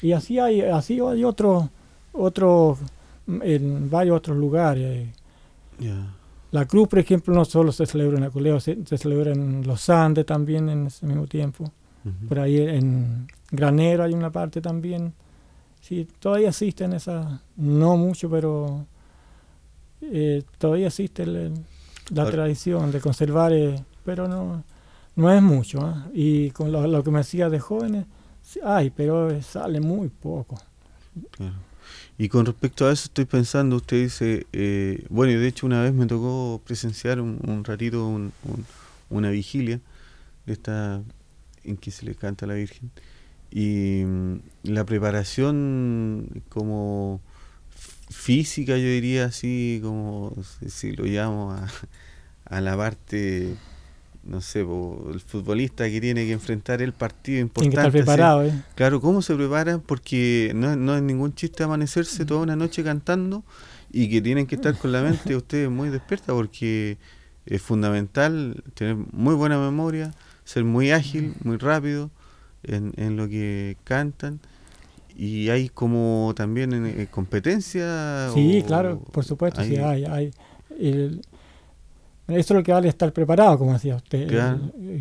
Y 0.00 0.12
así 0.12 0.38
hay, 0.38 0.62
así 0.62 1.00
hay 1.00 1.24
otros, 1.24 1.68
otro, 2.12 2.78
en 3.26 3.88
varios 3.88 4.16
otros 4.16 4.36
lugares. 4.36 5.08
La 6.50 6.66
cruz, 6.66 6.88
por 6.88 6.98
ejemplo, 6.98 7.34
no 7.34 7.44
solo 7.44 7.72
se 7.72 7.86
celebra 7.86 8.18
en 8.18 8.24
Aculeo, 8.24 8.60
se, 8.60 8.84
se 8.84 8.98
celebra 8.98 9.32
en 9.32 9.66
los 9.66 9.88
Andes 9.88 10.26
también 10.26 10.68
en 10.68 10.86
ese 10.88 11.06
mismo 11.06 11.26
tiempo. 11.26 11.70
Por 12.28 12.40
ahí 12.40 12.58
en 12.60 13.28
Granero 13.50 14.02
hay 14.02 14.12
una 14.12 14.30
parte 14.30 14.60
también. 14.60 15.14
Sí, 15.80 16.08
todavía 16.18 16.48
existen 16.48 16.92
esas, 16.92 17.40
no 17.56 17.96
mucho, 17.96 18.28
pero 18.28 18.86
eh, 20.00 20.42
todavía 20.58 20.88
existe 20.88 21.24
la 21.26 22.30
tradición 22.30 22.90
de 22.90 23.00
conservar, 23.00 23.52
eh, 23.52 23.84
pero 24.04 24.26
no, 24.26 24.64
no 25.16 25.32
es 25.32 25.42
mucho. 25.42 25.80
¿ah? 25.82 26.08
Y 26.12 26.50
con 26.50 26.72
lo, 26.72 27.04
que 27.04 27.10
me 27.10 27.18
decía 27.18 27.50
de 27.50 27.60
jóvenes, 27.60 28.06
hay, 28.64 28.90
pero 28.90 29.40
sale 29.42 29.80
muy 29.80 30.08
poco. 30.08 30.58
Claro. 31.32 31.54
Y 32.18 32.28
con 32.28 32.46
respecto 32.46 32.86
a 32.86 32.92
eso 32.92 33.04
estoy 33.06 33.24
pensando, 33.24 33.76
usted 33.76 34.02
dice, 34.04 34.46
eh, 34.52 35.04
bueno, 35.10 35.38
de 35.38 35.48
hecho 35.48 35.66
una 35.66 35.82
vez 35.82 35.92
me 35.92 36.06
tocó 36.06 36.60
presenciar 36.64 37.20
un, 37.20 37.64
ratito 37.64 38.06
una 39.08 39.30
vigilia 39.30 39.80
esta 40.46 41.02
en 41.64 41.76
que 41.76 41.90
se 41.90 42.04
le 42.04 42.14
canta 42.14 42.44
a 42.44 42.48
la 42.48 42.54
Virgen. 42.54 42.90
Y 43.50 44.04
mm, 44.04 44.36
la 44.64 44.84
preparación 44.84 46.42
como 46.48 47.20
física, 48.10 48.76
yo 48.76 48.86
diría 48.86 49.26
así, 49.26 49.80
como 49.82 50.34
si 50.66 50.92
lo 50.92 51.04
llamo 51.04 51.52
a, 51.52 51.68
a 52.44 52.60
la 52.60 52.76
parte 52.76 53.56
no 54.24 54.40
sé, 54.40 54.60
el 54.60 55.20
futbolista 55.20 55.88
que 55.90 56.00
tiene 56.00 56.24
que 56.24 56.32
enfrentar 56.32 56.80
el 56.80 56.92
partido 56.92 57.40
importante. 57.40 57.76
Tiene 57.76 57.90
que 57.90 57.98
estar 57.98 58.04
preparado, 58.04 58.44
¿eh? 58.44 58.52
Claro, 58.74 59.00
¿cómo 59.00 59.20
se 59.20 59.34
prepara? 59.34 59.78
Porque 59.78 60.52
no, 60.54 60.76
no 60.76 60.96
es 60.96 61.02
ningún 61.02 61.34
chiste 61.34 61.64
amanecerse 61.64 62.24
toda 62.24 62.42
una 62.42 62.56
noche 62.56 62.84
cantando 62.84 63.42
y 63.90 64.08
que 64.08 64.22
tienen 64.22 64.46
que 64.46 64.54
estar 64.54 64.76
con 64.76 64.92
la 64.92 65.02
mente 65.02 65.34
ustedes 65.36 65.70
muy 65.70 65.90
despierta 65.90 66.32
porque 66.32 66.98
es 67.46 67.60
fundamental 67.60 68.62
tener 68.74 68.96
muy 69.12 69.34
buena 69.34 69.58
memoria, 69.58 70.14
ser 70.44 70.64
muy 70.64 70.92
ágil, 70.92 71.34
muy 71.42 71.56
rápido 71.56 72.10
en, 72.62 72.92
en 72.96 73.16
lo 73.16 73.28
que 73.28 73.76
cantan. 73.84 74.40
Y 75.16 75.50
hay 75.50 75.68
como 75.68 76.32
también 76.36 76.72
en, 76.72 77.06
competencia. 77.06 78.30
Sí, 78.32 78.62
claro, 78.66 79.00
por 79.00 79.24
supuesto, 79.24 79.62
sí 79.62 79.76
hay. 79.76 80.04
hay 80.04 80.30
el, 80.78 81.22
eso 82.36 82.54
es 82.54 82.58
lo 82.58 82.62
que 82.62 82.72
vale 82.72 82.88
estar 82.88 83.12
preparado, 83.12 83.58
como 83.58 83.72
decía 83.72 83.96
usted. 83.96 84.28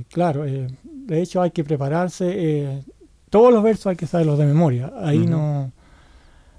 Claro, 0.10 0.46
eh, 0.46 0.68
eh, 0.68 0.68
de 0.84 1.22
hecho 1.22 1.42
hay 1.42 1.52
que 1.52 1.64
prepararse. 1.64 2.26
Eh, 2.30 2.84
todos 3.30 3.54
los 3.54 3.64
versos 3.64 3.88
hay 3.88 3.96
que 3.96 4.08
saberlos 4.08 4.38
de 4.38 4.46
memoria. 4.46 4.92
Ahí 5.02 5.20
no, 5.20 5.72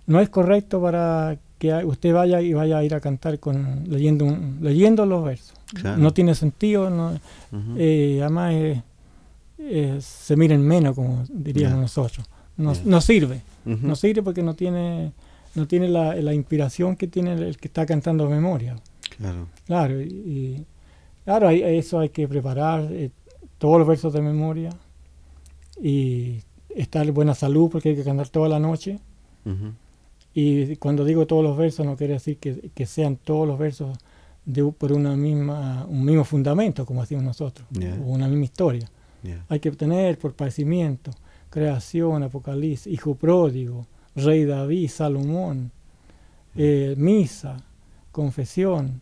no 0.07 0.21
es 0.21 0.29
correcto 0.29 0.81
para 0.81 1.39
que 1.59 1.73
usted 1.85 2.13
vaya 2.13 2.41
y 2.41 2.53
vaya 2.53 2.79
a 2.79 2.85
ir 2.85 2.95
a 2.95 3.01
cantar 3.01 3.39
con 3.39 3.85
leyendo 3.89 4.37
leyendo 4.61 5.07
los 5.07 5.25
versos. 5.25 5.55
No 5.97 6.13
tiene 6.13 6.35
sentido. 6.35 6.91
No, 6.91 7.19
además 7.53 8.83
se 10.01 10.37
miren 10.37 10.63
menos, 10.63 10.95
como 10.95 11.25
diríamos 11.29 11.79
nosotros. 11.79 12.27
No, 12.57 13.01
sirve. 13.01 13.43
No 13.65 13.97
sirve 13.97 14.23
porque 14.23 14.43
no 14.43 14.55
tiene 14.55 15.13
no 15.55 15.67
tiene 15.67 15.89
la, 15.89 16.15
la 16.15 16.33
inspiración 16.33 16.97
que 16.97 17.07
tiene 17.07 17.35
el 17.35 17.59
que 17.59 17.69
está 17.69 17.85
cantando 17.85 18.25
de 18.25 18.35
memoria. 18.35 18.77
Claro. 19.17 19.49
Claro, 19.67 20.01
y, 20.01 20.65
claro, 21.25 21.51
eso 21.51 22.01
hay 22.01 22.09
que 22.11 22.29
preparar 22.29 22.89
eh, 22.91 23.11
todos 23.59 23.79
los 23.79 23.87
versos 23.87 24.13
de 24.13 24.21
memoria 24.21 24.71
y 25.81 26.41
estar 26.69 27.07
en 27.07 27.15
buena 27.15 27.35
salud 27.35 27.69
porque 27.71 27.91
hay 27.91 27.97
que 27.97 28.05
cantar 28.05 28.29
toda 28.29 28.49
la 28.49 28.59
noche. 28.59 28.99
Y 30.35 30.77
cuando 30.77 31.05
digo 31.05 31.27
todos 31.27 31.43
los 31.43 31.57
versos 31.57 31.85
no 31.85 31.97
quiere 31.97 32.15
decir 32.15 32.39
que, 32.39 32.87
sean 32.87 33.17
todos 33.17 33.47
los 33.47 33.59
versos 33.59 33.99
de, 34.45 34.65
por 34.65 34.93
una 34.93 35.17
misma, 35.17 35.85
un 35.89 36.05
mismo 36.05 36.25
fundamento, 36.25 36.87
como 36.87 37.03
hacíamos 37.03 37.25
nosotros, 37.25 37.67
o 37.77 38.05
una 38.05 38.29
misma 38.29 38.45
historia. 38.45 38.91
Hay 39.49 39.61
que 39.61 39.71
tener 39.73 40.19
por 40.19 40.35
padecimiento, 40.35 41.11
creación, 41.51 42.23
apocalipsis, 42.23 42.93
hijo 42.93 43.15
pródigo, 43.15 43.87
rey 44.17 44.45
David, 44.45 44.89
Salomón, 44.89 45.71
eh, 46.57 46.95
misa, 46.97 47.65
confesión, 48.13 49.01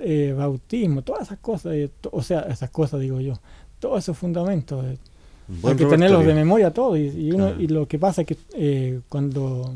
eh, 0.00 0.34
bautismo, 0.36 1.02
todas 1.02 1.22
esas 1.22 1.38
cosas, 1.38 1.74
eh, 1.74 1.90
o 2.10 2.22
sea, 2.22 2.40
esas 2.42 2.70
cosas 2.70 3.00
digo 3.00 3.20
yo, 3.20 3.34
todos 3.78 4.00
esos 4.00 4.18
fundamentos. 4.18 4.84
hay 4.84 5.76
que 5.76 5.86
tenerlos 5.86 6.26
de 6.26 6.34
memoria 6.34 6.72
todos. 6.72 6.98
Y, 6.98 7.32
uno, 7.32 7.52
y 7.58 7.68
lo 7.68 7.86
que 7.88 7.98
pasa 7.98 8.22
es 8.22 8.28
que 8.28 9.00
cuando 9.08 9.74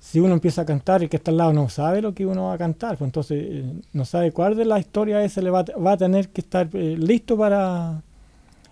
si 0.00 0.20
uno 0.20 0.32
empieza 0.32 0.62
a 0.62 0.64
cantar 0.64 1.02
y 1.02 1.04
el 1.04 1.10
que 1.10 1.18
está 1.18 1.30
al 1.30 1.36
lado 1.36 1.52
no 1.52 1.68
sabe 1.68 2.00
lo 2.00 2.14
que 2.14 2.24
uno 2.24 2.46
va 2.46 2.54
a 2.54 2.58
cantar, 2.58 2.96
pues 2.96 3.08
entonces 3.08 3.64
no 3.92 4.04
sabe 4.04 4.32
cuál 4.32 4.56
de 4.56 4.64
la 4.64 4.78
historia 4.78 5.22
ese 5.22 5.42
le 5.42 5.50
va, 5.50 5.64
va 5.64 5.92
a 5.92 5.96
tener 5.96 6.30
que 6.30 6.40
estar 6.40 6.72
listo 6.72 7.36
para, 7.36 8.02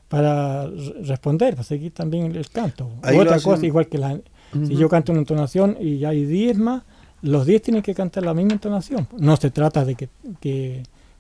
para 0.08 0.66
responder, 1.02 1.54
para 1.54 1.64
seguir 1.64 1.92
también 1.92 2.34
el, 2.34 2.48
canto. 2.48 2.88
Otra 3.02 3.40
cosa, 3.40 3.66
igual 3.66 3.88
que 3.88 3.98
la, 3.98 4.18
si 4.52 4.76
yo 4.76 4.88
canto 4.88 5.12
una 5.12 5.20
entonación 5.20 5.76
y 5.80 6.04
hay 6.04 6.24
10 6.24 6.58
más, 6.58 6.82
los 7.22 7.46
10 7.46 7.62
tienen 7.62 7.82
que 7.82 7.94
cantar 7.94 8.24
la 8.24 8.34
misma 8.34 8.52
entonación. 8.52 9.08
No 9.18 9.36
se 9.36 9.50
trata 9.50 9.84
de 9.84 9.94
que, 9.94 10.08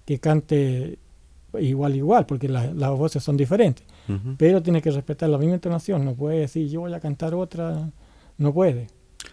que, 0.04 0.18
cante 0.18 0.98
igual, 1.58 1.96
igual, 1.96 2.26
porque 2.26 2.48
las 2.48 2.90
voces 2.90 3.22
son 3.22 3.36
diferentes. 3.36 3.84
Pero 4.38 4.62
tiene 4.62 4.80
que 4.80 4.90
respetar 4.90 5.28
la 5.28 5.38
misma 5.38 5.54
entonación. 5.54 6.04
No 6.04 6.14
puede 6.14 6.40
decir 6.40 6.68
yo 6.68 6.80
voy 6.80 6.94
a 6.94 7.00
cantar 7.00 7.34
otra, 7.34 7.90
no 8.38 8.52
puede. 8.52 8.88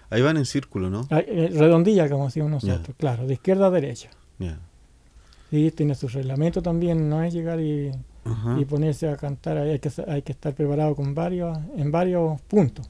Ahí 0.09 0.21
van 0.21 0.37
en 0.37 0.45
círculo, 0.45 0.89
¿no? 0.89 1.07
Eh, 1.11 1.51
redondilla, 1.53 2.09
como 2.09 2.25
decimos 2.25 2.49
nosotros, 2.49 2.95
claro, 2.97 3.27
de 3.27 3.33
izquierda 3.33 3.67
a 3.67 3.69
derecha. 3.69 4.09
Sí, 5.51 5.69
tiene 5.71 5.93
su 5.93 6.07
reglamento 6.07 6.61
también, 6.63 7.07
no 7.07 7.21
es 7.23 7.33
llegar 7.33 7.59
y 7.59 7.91
y 8.57 8.65
ponerse 8.65 9.09
a 9.09 9.17
cantar. 9.17 9.57
Hay 9.57 9.79
que, 9.79 9.91
hay 10.07 10.21
que 10.21 10.31
estar 10.31 10.53
preparado 10.53 10.95
con 10.95 11.13
varios, 11.13 11.57
en 11.75 11.91
varios 11.91 12.41
puntos. 12.41 12.89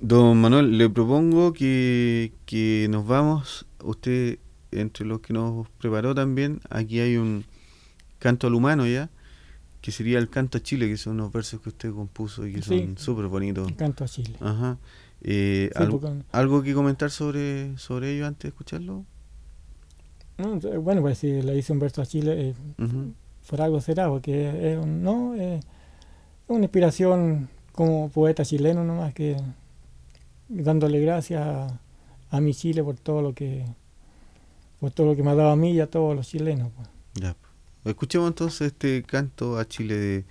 Don 0.00 0.36
Manuel, 0.38 0.76
le 0.76 0.90
propongo 0.90 1.52
que, 1.52 2.32
que 2.46 2.86
nos 2.90 3.06
vamos, 3.06 3.66
usted 3.82 4.38
entre 4.72 5.06
los 5.06 5.20
que 5.20 5.32
nos 5.32 5.68
preparó 5.78 6.14
también, 6.14 6.60
aquí 6.68 7.00
hay 7.00 7.16
un 7.16 7.44
canto 8.18 8.46
al 8.46 8.54
humano 8.54 8.86
ya, 8.86 9.10
que 9.80 9.92
sería 9.92 10.18
el 10.18 10.28
canto 10.28 10.58
a 10.58 10.62
Chile, 10.62 10.88
que 10.88 10.96
son 10.96 11.14
unos 11.14 11.32
versos 11.32 11.60
que 11.60 11.68
usted 11.68 11.92
compuso 11.92 12.46
y 12.46 12.54
que 12.54 12.62
son 12.62 12.96
súper 12.98 13.26
bonitos. 13.26 13.70
canto 13.72 14.04
a 14.04 14.08
Chile. 14.08 14.36
Ajá. 14.40 14.78
Eh, 15.20 15.70
algo, 16.32 16.62
que 16.62 16.74
comentar 16.74 17.10
sobre, 17.10 17.76
sobre 17.78 18.14
ello 18.14 18.26
antes 18.26 18.42
de 18.42 18.48
escucharlo? 18.48 19.04
bueno, 20.82 21.00
pues 21.00 21.18
si 21.18 21.42
le 21.42 21.56
hice 21.56 21.72
un 21.72 21.78
verso 21.78 22.02
a 22.02 22.06
Chile, 22.06 22.50
eh, 22.50 22.54
por 23.48 23.60
algo 23.60 23.80
será, 23.80 24.08
porque 24.08 24.72
es, 24.72 24.86
no, 24.86 25.34
es 25.34 25.64
una 26.48 26.64
inspiración 26.64 27.48
como 27.72 28.08
poeta 28.08 28.44
chileno 28.44 28.84
nomás 28.84 29.14
que 29.14 29.36
dándole 30.48 31.00
gracias 31.00 31.42
a, 32.30 32.40
mi 32.40 32.52
Chile 32.52 32.82
por 32.82 32.96
todo 32.96 33.22
lo 33.22 33.32
que 33.32 33.64
por 34.80 34.90
todo 34.90 35.06
lo 35.06 35.16
que 35.16 35.22
me 35.22 35.30
ha 35.30 35.34
dado 35.36 35.50
a 35.50 35.56
mí 35.56 35.70
y 35.70 35.80
a 35.80 35.86
todos 35.88 36.16
los 36.16 36.28
chilenos. 36.28 36.72
Pues. 36.74 36.88
Ya. 37.14 37.36
Escuchemos 37.84 38.28
entonces 38.28 38.68
este 38.72 39.04
canto 39.04 39.56
a 39.56 39.66
Chile 39.68 39.96
de 39.96 40.24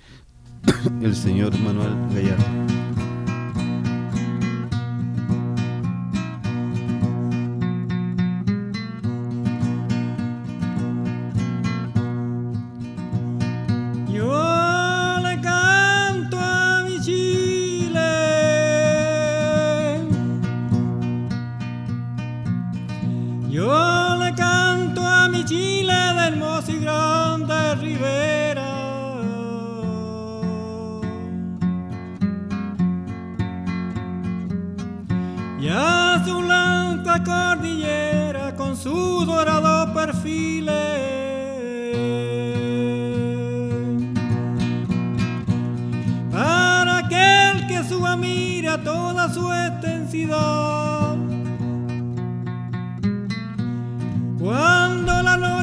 el 1.01 1.15
señor 1.15 1.57
Manuel 1.59 1.95
Gallardo. 2.13 2.82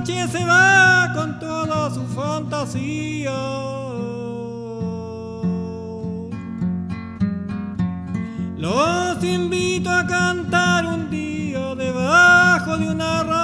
noche 0.01 0.26
se 0.28 0.44
va 0.46 1.12
con 1.14 1.38
toda 1.38 1.90
su 1.90 2.07
fantasía. 2.07 3.36
Los 8.57 9.22
invito 9.22 9.90
a 9.90 10.07
cantar 10.07 10.86
un 10.86 11.11
día 11.11 11.74
debajo 11.74 12.78
de 12.78 12.90
una 12.90 13.22
rama. 13.24 13.39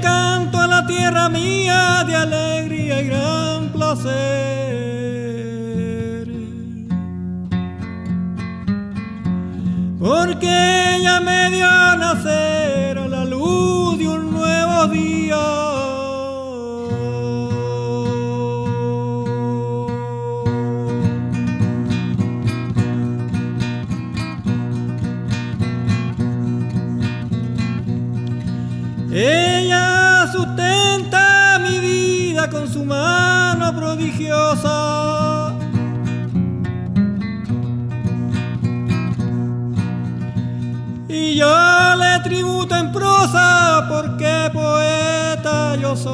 canto 0.00 0.58
a 0.58 0.66
la 0.66 0.86
tierra 0.86 1.28
mía 1.28 2.04
de 2.06 2.14
alegría 2.16 3.02
y 3.02 3.06
gran 3.06 3.68
placer. 3.72 4.12
Porque 9.98 10.96
ella 10.96 11.20
me 11.20 11.50
dio 11.50 11.66
a 11.66 11.96
nacer 11.96 12.98
a 12.98 13.08
la 13.08 13.24
luz 13.24 13.98
de 13.98 14.08
un 14.08 14.32
nuevo 14.32 14.86
día. 14.88 15.21
Y 41.08 41.34
yo 41.36 41.96
le 41.96 42.20
tributo 42.24 42.74
en 42.74 42.90
prosa 42.92 43.86
porque 43.88 44.50
poeta 44.52 45.76
yo 45.76 45.94
soy. 45.94 46.12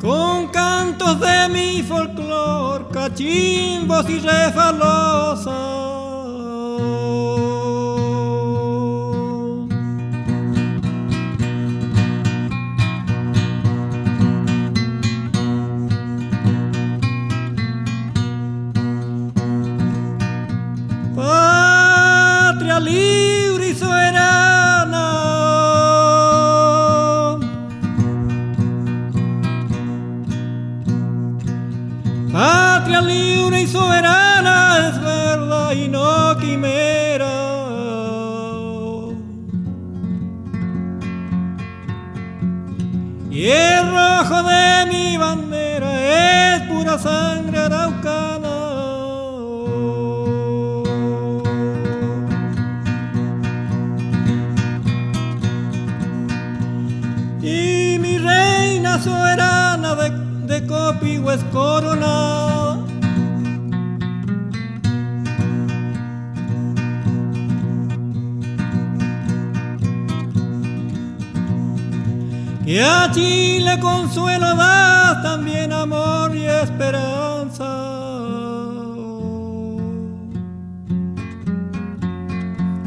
Con 0.00 0.48
cantos 0.48 1.20
de 1.20 1.48
mi 1.50 1.82
folclor, 1.82 2.90
cachimbos 2.90 4.08
y 4.08 4.20
refalosas. 4.20 5.77
Soberana 58.98 59.94
de, 59.94 60.10
de 60.46 60.66
Copihue 60.66 61.34
es 61.34 61.44
coronada. 61.52 62.78
Que 72.68 72.82
a 72.82 73.10
Chile 73.10 73.80
consuelo 73.80 74.54
da 74.54 75.22
también 75.22 75.72
amor 75.72 76.36
y 76.36 76.44
esperanza. 76.44 77.64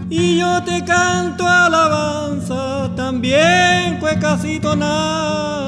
Y 0.08 0.38
yo 0.38 0.62
te 0.64 0.86
canto 0.86 1.48
alabanza, 1.48 2.92
también 2.96 3.98
cuecasito 4.00 4.76
nada. 4.76 5.61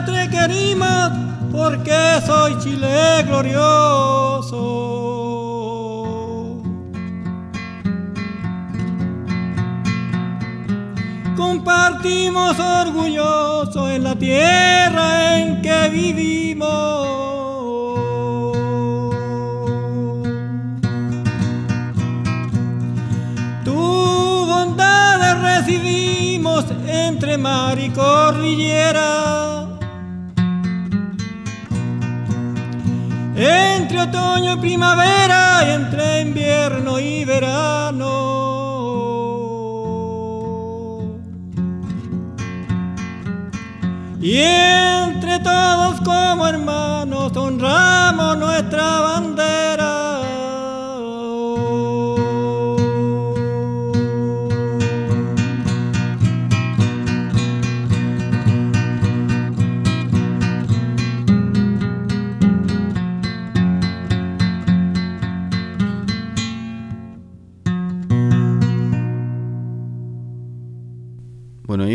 Patria, 0.00 1.12
porque 1.52 2.20
soy 2.24 2.58
Chile 2.58 3.22
glorioso. 3.26 4.66
Compartimos 11.36 12.58
orgulloso 12.58 13.90
en 13.90 14.04
la 14.04 14.14
tierra 14.16 15.38
en 15.38 15.62
que 15.62 15.88
vivimos. 15.90 16.68
Tu 23.64 23.72
bondad 23.72 25.40
recibimos 25.42 26.64
entre 26.86 27.36
mar 27.38 27.78
y 27.78 27.90
cordillera. 27.90 29.39
Otoño 34.02 34.54
y 34.54 34.56
primavera, 34.56 35.62
y 35.66 35.70
entre 35.72 36.22
invierno 36.22 36.98
y 36.98 37.24
verano. 37.24 38.10
Y 44.20 44.36
entre 44.38 45.38
todos 45.40 46.00
como 46.00 46.46
hermanos 46.46 47.36
honramos 47.36 48.38
nuestra 48.38 49.00
bandera. 49.00 49.29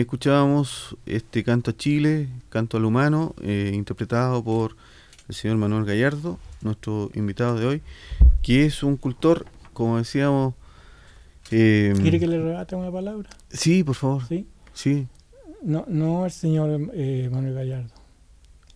Escuchábamos 0.10 0.96
este 1.08 1.44
canto 1.44 1.72
a 1.72 1.76
Chile, 1.78 2.30
canto 2.50 2.78
al 2.78 2.86
humano, 2.86 3.34
eh, 3.42 3.72
interpretado 3.74 4.44
por 4.44 4.76
el 5.28 5.34
señor 5.36 5.58
Manuel 5.58 5.84
Gallardo, 5.84 6.38
nuestro 6.62 7.10
invitado 7.16 7.58
de 7.60 7.66
hoy, 7.66 7.82
que 8.44 8.66
es 8.66 8.84
un 8.84 8.98
cultor, 8.98 9.46
como 9.74 9.98
decíamos. 9.98 10.54
eh, 11.52 11.94
¿Quiere 12.02 12.20
que 12.20 12.28
le 12.28 12.40
rebate 12.42 12.76
una 12.76 12.92
palabra? 12.92 13.30
Sí, 13.50 13.84
por 13.84 13.96
favor. 13.96 14.28
¿Sí? 14.28 14.48
Sí. 14.74 15.08
No, 15.64 15.86
no 15.88 16.26
el 16.26 16.32
señor 16.32 16.90
eh, 16.94 17.28
Manuel 17.32 17.56
Gallardo. 17.56 17.90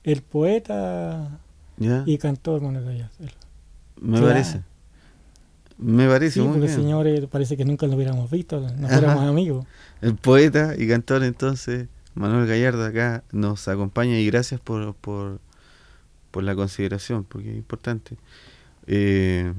El 0.03 0.23
poeta 0.23 1.39
Ya. 1.77 2.03
y 2.07 2.17
cantor 2.17 2.61
Manuel 2.61 2.86
Gallardo. 2.86 3.13
Me 4.01 4.17
Claro. 4.17 4.27
parece. 4.27 4.61
Me 5.77 6.07
parece 6.09 6.34
Sí, 6.34 6.39
muy 6.41 6.53
porque 6.57 6.65
el 6.65 6.73
señor 6.73 7.07
eh, 7.07 7.27
parece 7.32 7.55
que 7.55 7.63
nunca 7.63 7.88
lo 7.88 7.95
hubiéramos 7.95 8.30
visto, 8.30 8.59
no 8.59 8.88
Ajá. 8.88 8.97
fuéramos 8.99 9.23
amigos. 9.30 9.65
El 10.02 10.16
poeta 10.16 10.76
y 10.78 10.88
cantor 10.88 11.24
entonces, 11.24 11.88
Manuel 12.16 12.47
Gallardo 12.47 12.86
acá 12.86 13.24
nos 13.32 13.68
acompaña 13.68 14.18
y 14.20 14.26
gracias 14.26 14.62
por, 14.62 14.95
por, 14.95 15.39
por 16.32 16.43
la 16.43 16.56
consideración, 16.56 17.24
porque 17.24 17.52
es 17.52 17.58
importante. 17.58 18.18
Eh, 18.88 19.54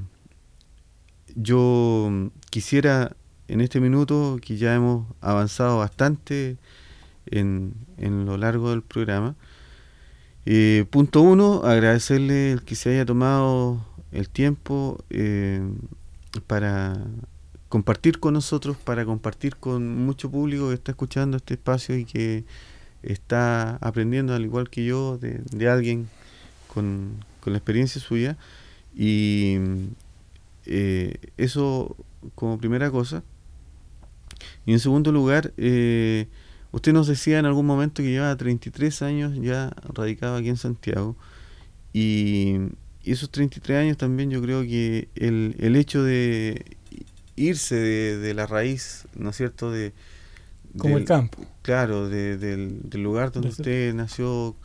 yo 1.35 2.29
quisiera 2.49 3.15
en 3.47 3.61
este 3.61 3.79
minuto, 3.81 4.39
que 4.41 4.57
ya 4.57 4.73
hemos 4.73 5.05
avanzado 5.19 5.77
bastante 5.79 6.57
en, 7.25 7.73
en 7.97 8.25
lo 8.25 8.37
largo 8.37 8.69
del 8.69 8.81
programa, 8.81 9.35
eh, 10.45 10.85
punto 10.89 11.21
uno, 11.21 11.61
agradecerle 11.63 12.53
el 12.53 12.63
que 12.63 12.75
se 12.75 12.91
haya 12.91 13.05
tomado 13.05 13.85
el 14.11 14.29
tiempo 14.29 15.03
eh, 15.09 15.61
para 16.47 16.97
compartir 17.71 18.19
con 18.19 18.33
nosotros, 18.33 18.75
para 18.75 19.05
compartir 19.05 19.55
con 19.55 20.05
mucho 20.05 20.29
público 20.29 20.67
que 20.67 20.73
está 20.73 20.91
escuchando 20.91 21.37
este 21.37 21.53
espacio 21.53 21.97
y 21.97 22.03
que 22.03 22.43
está 23.01 23.77
aprendiendo, 23.77 24.35
al 24.35 24.43
igual 24.43 24.69
que 24.69 24.83
yo, 24.83 25.17
de, 25.17 25.69
alguien 25.69 26.09
con, 26.67 27.23
con 27.39 27.53
la 27.53 27.59
experiencia 27.59 28.01
suya. 28.01 28.37
Y 28.93 29.55
eh, 30.65 31.15
eso 31.37 31.95
como 32.35 32.57
primera 32.57 32.91
cosa. 32.91 33.23
Y 34.65 34.73
en 34.73 34.81
segundo 34.81 35.13
lugar, 35.13 35.53
eh, 35.55 36.27
usted 36.73 36.91
nos 36.91 37.07
decía 37.07 37.39
en 37.39 37.45
algún 37.45 37.65
momento 37.65 38.03
que 38.03 38.11
lleva 38.11 38.35
33 38.35 39.01
años 39.01 39.33
ya 39.41 39.71
radicado 39.93 40.35
aquí 40.35 40.49
en 40.49 40.57
Santiago. 40.57 41.15
Y, 41.93 42.57
y 43.01 43.13
esos 43.13 43.31
33 43.31 43.77
años 43.77 43.97
también 43.97 44.29
yo 44.29 44.41
creo 44.41 44.61
que 44.63 45.07
el, 45.15 45.55
el 45.57 45.77
hecho 45.77 46.03
de 46.03 46.80
irse 47.35 47.75
de, 47.75 48.17
de 48.17 48.33
la 48.33 48.45
raíz, 48.47 49.05
¿no 49.15 49.29
es 49.29 49.37
cierto?, 49.37 49.71
de, 49.71 49.93
como 50.77 50.97
el 50.97 51.05
campo. 51.05 51.45
Claro, 51.61 52.09
del, 52.09 52.81
lugar 52.93 53.31
donde 53.31 53.49
usted 53.49 53.93
nació. 53.93 54.55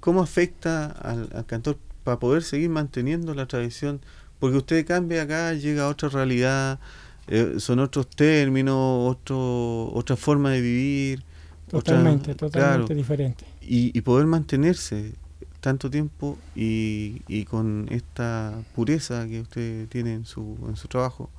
¿Cómo 0.00 0.22
afecta 0.22 0.86
al, 0.86 1.46
cantor 1.46 1.78
para 2.04 2.18
poder 2.18 2.42
seguir 2.42 2.70
manteniendo 2.70 3.34
la 3.34 3.46
tradición? 3.46 4.00
Porque 4.38 4.56
usted 4.56 4.86
cambia 4.86 5.22
acá, 5.22 5.54
llega 5.54 5.84
a 5.84 5.88
otra 5.88 6.08
realidad, 6.08 6.80
eh, 7.28 7.54
son 7.58 7.78
otros 7.78 8.08
términos, 8.08 8.76
otro, 8.76 9.92
otra 9.92 10.16
forma 10.16 10.50
de 10.50 10.60
vivir. 10.60 11.24
Totalmente, 11.68 12.34
totalmente 12.34 12.94
diferente. 12.94 13.44
Y, 13.60 13.96
y, 13.96 14.00
poder 14.02 14.26
mantenerse 14.26 15.12
tanto 15.60 15.88
tiempo 15.88 16.36
y, 16.56 17.22
y, 17.28 17.44
con 17.44 17.86
esta 17.90 18.52
pureza 18.74 19.26
que 19.28 19.40
usted 19.40 19.88
tiene 19.88 20.14
en 20.14 20.26
su, 20.26 20.58
en 20.68 20.76
su 20.76 20.88
trabajo. 20.88 21.30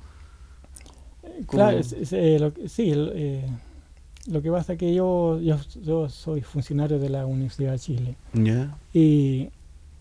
Claro, 1.48 1.80
eh, 1.80 2.38
lo, 2.38 2.52
sí, 2.68 2.92
eh, 2.94 3.44
lo 4.26 4.42
que 4.42 4.50
pasa 4.50 4.74
es 4.74 4.78
que 4.78 4.94
yo, 4.94 5.40
yo, 5.40 6.08
soy 6.08 6.40
funcionario 6.40 6.98
de 6.98 7.10
la 7.10 7.26
Universidad 7.26 7.72
de 7.72 7.78
Chile. 7.78 8.16
Y 8.92 9.50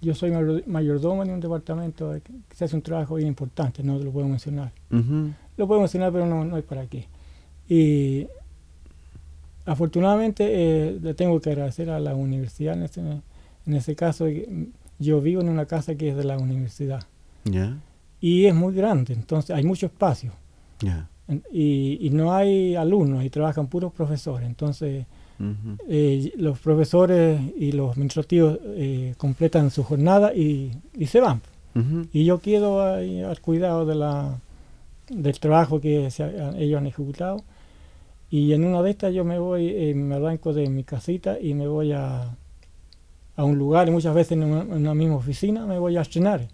yo 0.02 0.16
soy 0.16 0.32
mayordomo 0.66 1.24
en 1.24 1.32
un 1.32 1.40
departamento 1.40 2.14
que 2.24 2.56
se 2.56 2.66
hace 2.66 2.76
un 2.76 2.82
trabajo 2.82 3.16
bien 3.16 3.28
importante, 3.28 3.84
no 3.84 3.98
lo 3.98 4.12
puedo 4.12 4.28
mencionar. 4.28 4.72
Lo 4.90 5.68
puedo 5.68 5.80
mencionar, 5.80 6.12
pero 6.12 6.26
no, 6.26 6.46
no 6.46 6.56
hay 6.56 6.62
para 6.62 6.86
qué. 6.88 7.08
Y 7.68 8.28
afortunadamente 9.66 10.46
eh, 10.50 11.00
le 11.02 11.14
tengo 11.14 11.40
que 11.40 11.52
agradecer 11.52 11.90
a 11.90 12.00
la 12.00 12.16
universidad 12.16 12.76
en 12.76 12.84
ese, 12.84 13.02
en 13.02 13.74
ese 13.74 13.96
caso. 13.96 14.26
Yo 15.00 15.22
vivo 15.22 15.42
en 15.42 15.50
una 15.50 15.66
casa 15.66 15.96
que 15.96 16.10
es 16.10 16.16
de 16.16 16.24
la 16.24 16.38
universidad. 16.38 17.04
Y 18.22 18.46
es 18.46 18.56
muy 18.56 18.74
grande, 18.74 19.14
entonces 19.14 19.54
hay 19.54 19.64
mucho 19.64 19.88
espacio. 19.88 20.32
Y, 21.52 22.10
no 22.12 22.34
hay 22.34 22.76
alumnos, 22.76 23.24
y 23.24 23.30
trabajan 23.30 23.68
puros 23.68 23.94
profesores. 23.94 24.48
Entonces, 24.48 25.06
eh, 25.88 26.32
los 26.38 26.60
profesores 26.60 27.40
y 27.58 27.72
los 27.72 27.92
administrativos 27.92 28.60
eh, 28.64 29.14
completan 29.18 29.72
su 29.72 29.84
jornada 29.84 30.34
y, 30.34 30.72
se 31.06 31.20
van. 31.20 31.42
Y 32.12 32.26
yo 32.26 32.40
quedo 32.40 32.82
al 32.84 33.42
cuidado 33.42 33.86
de 33.86 33.96
la, 33.96 34.38
del 35.10 35.40
trabajo 35.40 35.82
que 35.82 36.08
ellos 36.08 36.78
han 36.78 36.88
ejecutado. 36.88 37.44
Y 38.30 38.54
en 38.54 38.66
una 38.66 38.82
de 38.82 38.90
estas 38.90 39.14
yo 39.14 39.24
me 39.24 39.38
voy, 39.38 39.70
eh, 39.70 39.94
me 39.94 40.16
arranco 40.16 40.54
de 40.54 40.68
mi 40.68 40.84
casita 40.84 41.40
y 41.40 41.54
me 41.54 41.68
voy 41.68 41.92
a, 41.92 42.36
a 43.36 43.44
un 43.44 43.58
lugar, 43.58 43.88
y 43.88 43.92
muchas 43.92 44.14
veces 44.14 44.34
en 44.34 44.44
una, 44.44 44.94
misma 44.94 45.16
oficina 45.16 45.66
me 45.66 45.78
voy 45.80 45.98
a 45.98 46.02
estrenar 46.02 46.48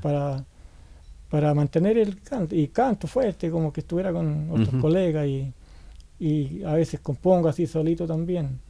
para 0.00 0.44
para 1.28 1.54
mantener 1.54 1.98
el 1.98 2.20
canto, 2.20 2.54
y 2.54 2.68
canto 2.68 3.06
fuerte, 3.06 3.50
como 3.50 3.72
que 3.72 3.80
estuviera 3.80 4.12
con 4.12 4.48
otros 4.50 4.80
colegas, 4.80 5.26
y, 5.26 5.52
y, 6.18 6.62
a 6.62 6.74
veces 6.74 7.00
compongo 7.00 7.48
así 7.48 7.66
solito 7.66 8.06
también. 8.06 8.60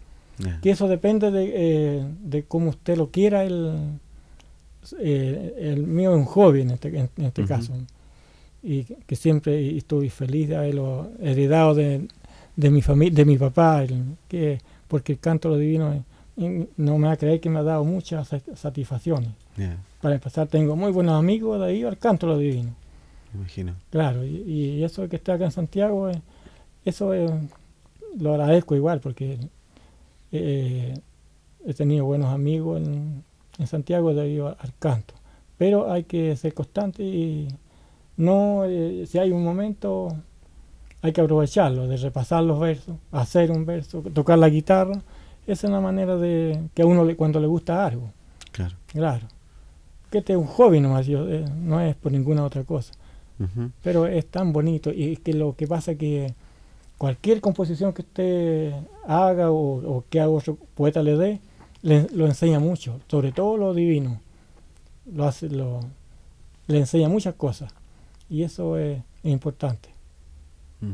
Que 0.61 0.71
eso 0.71 0.87
depende 0.87 1.31
de, 1.31 1.53
eh, 1.55 2.07
de 2.23 2.43
cómo 2.45 2.71
usted 2.71 2.97
lo 2.97 3.11
quiera, 3.11 3.45
el, 3.45 3.99
eh, 4.99 5.55
el 5.59 5.87
mío 5.87 6.13
es 6.13 6.19
un 6.19 6.27
hobby 6.27 6.61
en 6.61 6.73
este, 6.73 6.89
en, 6.89 7.11
este 7.25 7.45
caso, 7.45 7.73
y 8.63 8.85
que 8.85 9.17
siempre 9.17 9.77
estoy 9.77 10.11
feliz 10.11 10.49
de 10.49 10.57
haberlo 10.57 11.11
heredado 11.21 11.75
de, 11.75 12.07
de 12.55 12.71
mi 12.71 12.83
familia, 12.83 13.15
de 13.15 13.25
mi 13.25 13.39
papá, 13.39 13.85
que, 14.29 14.61
porque 14.89 15.13
el 15.13 15.19
canto 15.21 15.49
lo 15.49 15.57
divino 15.57 16.05
no 16.37 16.99
me 16.99 17.07
va 17.07 17.13
a 17.13 17.17
creer 17.17 17.41
que 17.41 17.49
me 17.49 17.61
ha 17.61 17.63
dado 17.63 17.85
muchas 17.85 18.29
satisfacciones. 18.55 19.31
Para 20.07 20.15
empezar, 20.15 20.47
tengo 20.47 20.77
muy 20.77 20.93
buenos 20.93 21.19
amigos 21.19 21.59
de 21.59 21.67
ahí 21.67 21.83
al 21.83 21.99
canto 21.99 22.29
lo 22.29 22.39
divino. 22.39 22.73
Imagino. 23.35 23.75
Claro, 23.91 24.25
y, 24.25 24.85
eso 24.85 25.03
de 25.03 25.09
que 25.09 25.17
esté 25.17 25.33
acá 25.33 25.47
en 25.47 25.51
Santiago, 25.51 26.09
eh, 26.09 26.23
eso 26.85 27.13
eh, 27.13 27.29
lo 28.17 28.31
agradezco 28.31 28.77
igual, 28.77 29.01
porque 29.01 29.37
eh, 30.31 30.95
he 31.67 31.75
tenido 31.75 32.05
buenos 32.05 32.33
amigos 32.33 32.81
en, 32.87 33.25
en 33.59 33.67
Santiago 33.67 34.15
debido 34.15 34.47
al 34.47 34.73
canto. 34.79 35.15
Pero 35.59 35.91
hay 35.91 36.05
que 36.05 36.37
ser 36.37 36.55
constante 36.55 37.03
y 37.03 37.49
no, 38.17 38.63
si 39.07 39.19
hay 39.19 39.33
un 39.33 39.43
momento, 39.43 40.17
hay 41.03 41.13
que 41.13 41.21
aprovecharlo, 41.21 41.89
de 41.89 41.97
repasar 41.97 42.45
los 42.45 42.61
versos, 42.61 42.95
hacer 43.11 43.51
un 43.51 43.67
verso, 43.67 44.03
tocar 44.03 44.39
la 44.39 44.51
guitarra. 44.51 45.03
Esa 45.49 45.67
es 45.67 45.71
una 45.71 45.81
manera 45.81 46.15
de 46.17 46.69
que 46.75 46.83
a 46.83 46.87
uno 46.87 47.05
le, 47.05 47.17
cuando 47.17 47.41
le 47.41 47.49
gusta 47.49 47.85
algo. 47.85 48.13
Claro. 48.53 48.77
Claro 48.87 49.36
que 50.11 50.19
este 50.19 50.33
es 50.33 50.39
un 50.39 50.47
hobby 50.47 50.81
nomás, 50.81 51.07
yo, 51.07 51.29
eh, 51.29 51.45
no 51.57 51.81
es 51.81 51.95
por 51.97 52.13
ninguna 52.13 52.45
otra 52.45 52.65
cosa. 52.65 52.93
Pero 53.83 54.07
es 54.07 54.27
tan 54.31 54.55
bonito 54.55 54.91
y 54.91 55.13
es 55.13 55.19
que 55.19 55.35
lo 55.35 55.55
que 55.57 55.67
pasa 55.67 55.93
es 55.93 55.99
que 55.99 56.35
cualquier 56.97 57.43
composición 57.43 57.93
que 57.93 58.01
usted 58.01 58.73
haga 59.07 59.51
o, 59.51 60.05
que 60.09 60.21
a 60.21 60.29
otro 60.31 60.57
poeta 60.75 61.03
le 61.03 61.17
dé, 61.19 61.41
le, 61.83 62.07
lo 62.15 62.25
enseña 62.25 62.61
mucho, 62.61 62.99
sobre 63.09 63.33
todo 63.33 63.59
lo 63.59 63.75
divino. 63.75 64.23
Lo 65.13 65.27
hace, 65.27 65.51
lo, 65.51 65.81
le 66.67 66.79
enseña 66.79 67.11
muchas 67.11 67.35
cosas 67.35 67.73
y 68.29 68.43
eso 68.43 68.79
es, 68.79 69.03
importante. 69.23 69.89
Mm. 70.81 70.93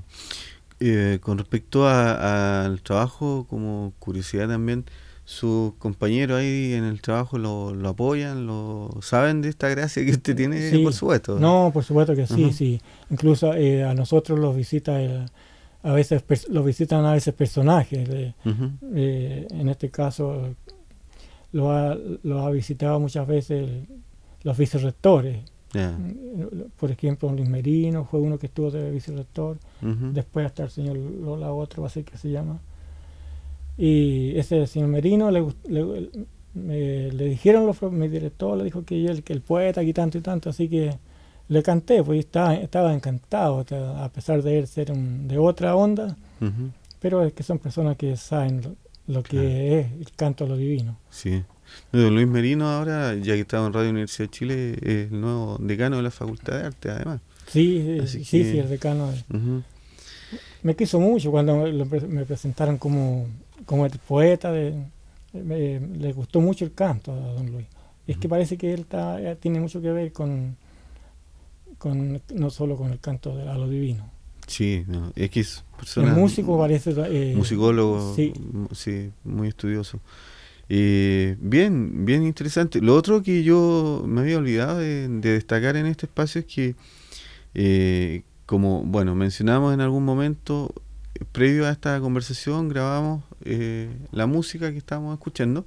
Eh, 0.80 1.18
con 1.20 1.38
respecto 1.38 1.86
al 1.86 2.80
trabajo, 2.82 3.46
como 3.48 3.92
curiosidad 3.98 4.48
también, 4.48 4.84
sus 5.24 5.74
compañeros 5.74 6.40
ahí 6.40 6.72
en 6.74 6.84
el 6.84 7.00
trabajo 7.00 7.38
lo, 7.38 7.74
lo, 7.74 7.90
apoyan, 7.90 8.46
lo 8.46 8.90
saben 9.02 9.40
de 9.40 9.48
esta 9.48 9.68
gracia 9.68 10.04
que 10.04 10.10
usted 10.10 10.34
tiene, 10.34 10.80
por 10.82 10.92
supuesto. 10.92 11.38
No, 11.38 11.70
por 11.72 11.84
supuesto 11.84 12.14
que 12.16 12.26
sí, 12.26 12.52
sí. 12.52 12.80
Incluso 13.10 13.54
eh, 13.54 13.84
a 13.84 13.94
nosotros 13.94 14.38
los 14.38 14.56
visita 14.56 14.98
a 15.84 15.92
veces 15.92 16.24
los 16.48 16.64
visitan 16.64 17.04
a 17.04 17.12
veces 17.12 17.34
personajes. 17.34 18.08
Eh, 18.08 19.46
en 19.50 19.68
este 19.68 19.90
caso 19.90 20.54
lo 21.52 21.70
ha, 21.70 21.96
lo 22.22 22.44
ha 22.44 22.50
visitado 22.50 22.98
muchas 22.98 23.26
veces 23.26 23.68
los 24.42 24.58
vicerrectores. 24.58 25.38
Por 26.78 26.90
ejemplo, 26.90 27.32
Luis 27.32 27.48
Merino 27.48 28.04
fue 28.04 28.20
uno 28.20 28.38
que 28.38 28.46
estuvo 28.46 28.70
de 28.70 28.90
vicerrector. 28.90 29.58
Después 29.80 30.46
hasta 30.46 30.64
el 30.64 30.70
señor 30.70 30.96
Lola, 30.96 31.52
otro, 31.52 31.82
va 31.82 31.88
a 31.88 31.90
ser 31.90 32.04
que 32.04 32.18
se 32.18 32.30
llama 32.30 32.60
y 33.76 34.38
ese 34.38 34.66
señor 34.66 34.88
Merino 34.88 35.30
le, 35.30 35.44
le, 36.54 37.24
dijeron 37.24 37.66
los 37.66 37.80
mi 37.90 38.08
director 38.08 38.56
le 38.56 38.64
dijo 38.64 38.84
que 38.84 39.06
él 39.06 39.22
que 39.22 39.32
el 39.32 39.40
poeta 39.40 39.80
aquí 39.80 39.92
tanto 39.92 40.18
y 40.18 40.20
tanto 40.20 40.50
así 40.50 40.68
que 40.68 40.98
le 41.48 41.62
canté 41.62 42.02
pues 42.02 42.20
estaba, 42.20 42.54
estaba 42.54 42.94
encantado 42.94 43.64
a 43.96 44.08
pesar 44.10 44.42
de 44.42 44.58
él 44.58 44.66
ser 44.66 44.92
de 44.92 45.38
otra 45.38 45.74
onda 45.74 46.16
pero 47.00 47.24
es 47.24 47.32
que 47.32 47.42
son 47.42 47.58
personas 47.58 47.96
que 47.96 48.16
saben 48.16 48.76
lo, 49.08 49.22
que 49.22 49.80
es 49.80 49.86
el 49.92 50.12
canto 50.14 50.44
a 50.44 50.46
lo 50.46 50.56
divino. 50.56 50.96
Sí. 51.10 51.42
Luis 51.90 52.28
Merino 52.28 52.68
ahora 52.68 53.14
ya 53.16 53.34
que 53.34 53.40
estaba 53.40 53.66
en 53.66 53.72
Radio 53.72 53.90
Universidad 53.90 54.28
de 54.28 54.30
Chile 54.30 54.72
es 54.74 55.10
el 55.10 55.20
nuevo 55.20 55.56
decano 55.58 55.96
de 55.96 56.02
la 56.02 56.10
Facultad 56.10 56.58
de 56.58 56.66
Arte 56.66 56.90
además. 56.90 57.20
Sí 57.48 57.98
sí 58.06 58.24
sí 58.24 58.58
el 58.58 58.68
decano 58.68 59.12
me 60.62 60.76
quiso 60.76 61.00
mucho 61.00 61.30
cuando 61.30 61.56
me 61.56 62.24
presentaron 62.24 62.78
como 62.78 63.26
como 63.66 63.86
el 63.86 63.92
poeta, 63.98 64.52
de, 64.52 64.84
le 65.32 66.12
gustó 66.12 66.40
mucho 66.40 66.64
el 66.64 66.72
canto 66.72 67.12
a 67.12 67.16
don 67.16 67.50
Luis. 67.50 67.66
Es 68.06 68.16
que 68.16 68.28
parece 68.28 68.56
que 68.56 68.72
él 68.72 68.80
está, 68.80 69.20
eh, 69.20 69.36
tiene 69.36 69.60
mucho 69.60 69.80
que 69.80 69.92
ver 69.92 70.12
con, 70.12 70.56
con 71.78 72.20
no 72.34 72.50
solo 72.50 72.76
con 72.76 72.92
el 72.92 73.00
canto 73.00 73.36
de, 73.36 73.48
a 73.48 73.54
lo 73.54 73.68
divino. 73.68 74.10
Sí, 74.46 74.84
no, 74.86 75.12
es 75.14 75.30
que 75.30 75.40
es 75.40 75.64
persona... 75.76 76.12
músico 76.12 76.58
parece... 76.58 76.92
Eh, 76.96 77.34
musicólogo, 77.36 78.14
sí. 78.14 78.32
sí, 78.72 79.10
muy 79.24 79.48
estudioso. 79.48 80.00
Eh, 80.68 81.36
bien, 81.40 82.04
bien 82.04 82.22
interesante. 82.22 82.80
Lo 82.80 82.94
otro 82.94 83.22
que 83.22 83.42
yo 83.42 84.04
me 84.06 84.22
había 84.22 84.38
olvidado 84.38 84.78
de, 84.78 85.08
destacar 85.08 85.76
en 85.76 85.86
este 85.86 86.06
espacio 86.06 86.40
es 86.40 86.46
que, 86.46 86.74
eh, 87.54 88.22
como, 88.46 88.82
bueno, 88.82 89.14
mencionamos 89.14 89.74
en 89.74 89.80
algún 89.80 90.04
momento, 90.04 90.74
previo 91.32 91.66
a 91.66 91.70
esta 91.70 92.00
conversación 92.00 92.68
grabamos 92.68 93.24
eh, 93.44 93.90
la 94.10 94.26
música 94.26 94.70
que 94.72 94.78
estábamos 94.78 95.14
escuchando 95.14 95.66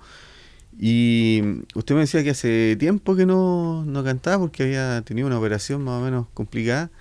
y 0.77 1.41
usted 1.73 1.95
me 1.95 2.01
decía 2.01 2.23
que 2.23 2.31
hace 2.31 2.75
tiempo 2.77 3.15
que 3.15 3.25
no, 3.25 3.85
no 3.85 4.03
cantaba 4.03 4.39
porque 4.39 4.63
había 4.63 5.01
tenido 5.03 5.27
una 5.27 5.39
operación 5.39 5.83
más 5.83 6.01
o 6.01 6.03
menos 6.03 6.27
complicada 6.33 6.91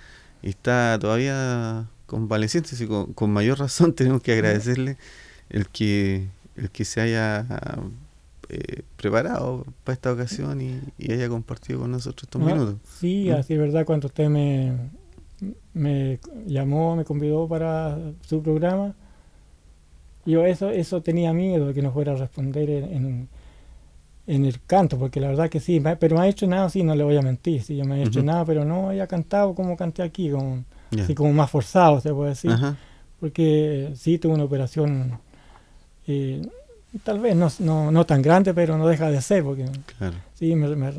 y 0.41 0.49
está 0.49 0.97
todavía 0.99 1.87
convaleciente, 2.05 2.69
así 2.73 2.87
con, 2.87 3.13
con 3.13 3.31
mayor 3.31 3.59
razón 3.59 3.93
tenemos 3.95 4.21
que 4.21 4.33
agradecerle 4.33 4.97
el 5.49 5.67
que, 5.67 6.27
el 6.55 6.69
que 6.69 6.85
se 6.85 7.01
haya 7.01 7.45
eh, 8.49 8.83
preparado 8.95 9.65
para 9.83 9.93
esta 9.93 10.13
ocasión 10.13 10.61
y, 10.61 11.11
haya 11.11 11.27
compartido 11.29 11.81
con 11.81 11.91
nosotros 11.91 12.23
estos 12.23 12.41
minutos. 12.41 12.75
Sí, 12.99 13.27
¿Mm? 13.29 13.33
así 13.33 13.53
es 13.53 13.59
verdad, 13.59 13.85
cuando 13.85 14.07
usted 14.07 14.29
me, 14.29 14.73
me 15.73 16.19
llamó, 16.45 16.95
me 16.95 17.05
convidó 17.05 17.47
para 17.47 17.97
su 18.21 18.41
programa, 18.41 18.95
yo 20.25 20.45
eso, 20.45 20.69
eso 20.71 21.01
tenía 21.01 21.33
miedo 21.33 21.67
de 21.67 21.73
que 21.73 21.81
no 21.81 21.91
fuera 21.91 22.13
a 22.13 22.15
responder 22.15 22.69
en, 22.69 23.29
en, 24.25 24.45
el 24.45 24.61
canto, 24.65 24.97
porque 24.97 25.19
la 25.19 25.27
verdad 25.27 25.49
que 25.49 25.59
sí, 25.59 25.81
pero 25.99 26.17
me 26.17 26.23
ha 26.23 26.27
hecho 26.27 26.47
nada, 26.47 26.69
sí, 26.69 26.83
no 26.83 26.95
le 26.95 27.03
voy 27.03 27.15
a 27.15 27.21
mentir, 27.21 27.61
sí, 27.61 27.77
yo 27.77 27.85
me 27.85 28.01
he 28.01 28.07
hecho 28.07 28.23
nada, 28.23 28.43
pero 28.43 28.65
no 28.65 28.89
haya 28.89 29.05
cantado 29.05 29.53
como 29.53 29.77
canté 29.77 30.01
aquí, 30.01 30.31
como, 30.31 30.63
así 30.99 31.13
como 31.13 31.31
más 31.33 31.51
forzado, 31.51 32.01
se 32.01 32.11
puede 32.11 32.29
decir. 32.29 32.51
porque 33.19 33.91
sí 33.95 34.17
tuve 34.17 34.33
una 34.33 34.45
operación, 34.45 35.19
eh, 36.07 36.41
tal 37.03 37.19
vez 37.19 37.35
no, 37.35 37.49
no, 37.59 37.91
no, 37.91 38.05
tan 38.05 38.21
grande, 38.21 38.53
pero 38.53 38.77
no 38.77 38.87
deja 38.87 39.11
de 39.11 39.21
ser, 39.21 39.43
porque 39.43 39.65
sí, 40.33 40.55
me, 40.55 40.75
me, 40.75 40.91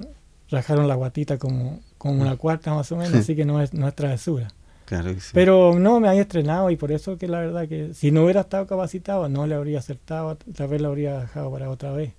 rajaron 0.51 0.86
la 0.86 0.94
guatita 0.94 1.36
como, 1.36 1.80
como 1.99 2.22
una 2.22 2.36
cuarta 2.36 2.74
más 2.74 2.90
o 2.92 2.97
menos, 2.97 3.14
así 3.14 3.34
que 3.34 3.44
no 3.44 3.61
es, 3.61 3.74
no 3.74 3.88
es 3.88 3.94
travesura. 3.94 4.49
Claro 4.84 5.12
que 5.14 5.20
sí. 5.20 5.30
Pero 5.34 5.78
no 5.78 5.99
me 5.99 6.09
había 6.09 6.22
estrenado 6.22 6.70
y 6.70 6.76
por 6.76 6.92
eso 6.92 7.18
que 7.18 7.26
la 7.26 7.40
verdad 7.40 7.68
que 7.68 7.92
si 7.92 8.12
no 8.12 8.22
hubiera 8.22 8.42
estado 8.42 8.66
capacitado 8.66 9.28
no 9.28 9.47
le 9.47 9.55
habría 9.57 9.80
acertado, 9.80 10.36
tal 10.36 10.68
vez 10.68 10.80
lo 10.80 10.88
habría 10.88 11.20
dejado 11.20 11.51
para 11.51 11.68
otra 11.68 11.92
vez. 11.92 12.12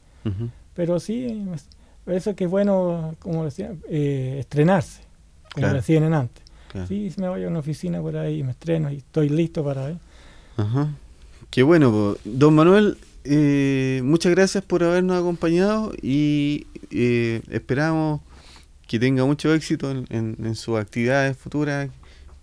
Pero 0.73 0.99
sí, 0.99 1.45
eso 2.05 2.35
que 2.35 2.43
es 2.43 2.49
bueno, 2.49 3.15
como 3.19 3.45
decía, 3.45 3.73
eh, 3.89 4.37
estrenarse, 4.39 5.01
como 5.53 5.67
decían 5.67 6.13
antes. 6.13 6.43
Sí, 6.87 7.11
me 7.17 7.29
voy 7.29 7.43
a 7.43 7.47
una 7.47 7.59
oficina 7.59 8.01
por 8.01 8.17
ahí 8.17 8.39
y 8.39 8.43
me 8.43 8.51
estreno 8.51 8.91
y 8.91 8.97
estoy 8.97 9.29
listo 9.29 9.63
para 9.63 9.89
él. 9.89 9.97
Ajá. 10.57 10.89
Qué 11.49 11.63
bueno, 11.63 12.17
don 12.25 12.53
Manuel, 12.53 12.97
eh, 13.23 14.01
muchas 14.03 14.33
gracias 14.33 14.63
por 14.63 14.83
habernos 14.83 15.17
acompañado 15.17 15.93
y 16.01 16.67
eh, 16.91 17.41
esperamos 17.49 18.21
que 18.87 18.99
tenga 18.99 19.25
mucho 19.25 19.53
éxito 19.53 19.91
en, 20.09 20.55
sus 20.55 20.79
actividades 20.79 21.37
futuras, 21.37 21.89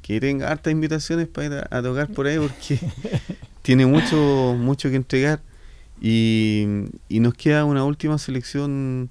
que 0.02 0.20
tenga 0.20 0.50
hartas 0.50 0.72
invitaciones 0.72 1.26
para 1.26 1.46
ir 1.46 1.64
a, 1.70 1.82
tocar 1.82 2.08
por 2.08 2.26
ahí 2.26 2.38
porque 2.38 2.78
tiene 3.62 3.86
mucho, 3.86 4.54
mucho 4.58 4.90
que 4.90 4.96
entregar. 4.96 5.40
Y, 6.00 6.66
y, 7.08 7.20
nos 7.20 7.34
queda 7.34 7.64
una 7.64 7.84
última 7.84 8.18
selección 8.18 9.10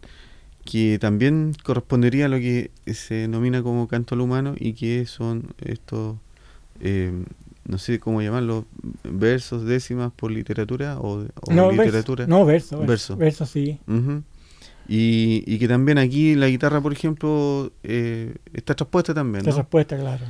que 0.63 0.97
también 0.99 1.53
correspondería 1.63 2.25
a 2.25 2.29
lo 2.29 2.37
que 2.37 2.71
se 2.85 3.15
denomina 3.15 3.63
como 3.63 3.87
canto 3.87 4.15
al 4.15 4.21
humano 4.21 4.53
y 4.57 4.73
que 4.73 5.05
son 5.05 5.53
estos, 5.59 6.17
eh, 6.79 7.11
no 7.65 7.77
sé 7.77 7.99
cómo 7.99 8.21
llamarlo, 8.21 8.65
versos, 9.03 9.65
décimas 9.65 10.11
por 10.13 10.31
literatura 10.31 10.99
o, 10.99 11.25
literatura. 11.71 12.27
no, 12.27 12.45
versos, 12.45 12.85
versos, 12.85 13.17
versos, 13.17 13.49
sí. 13.49 13.79
Y, 14.87 15.43
y, 15.45 15.59
que 15.59 15.67
también 15.67 15.97
aquí 15.97 16.35
la 16.35 16.47
guitarra, 16.47 16.81
por 16.81 16.91
ejemplo, 16.91 17.71
eh, 17.83 18.35
está 18.53 18.75
traspuesta 18.75 19.13
también. 19.13 19.41
Está 19.41 19.53
traspuesta, 19.53 19.97
claro. 19.97 20.25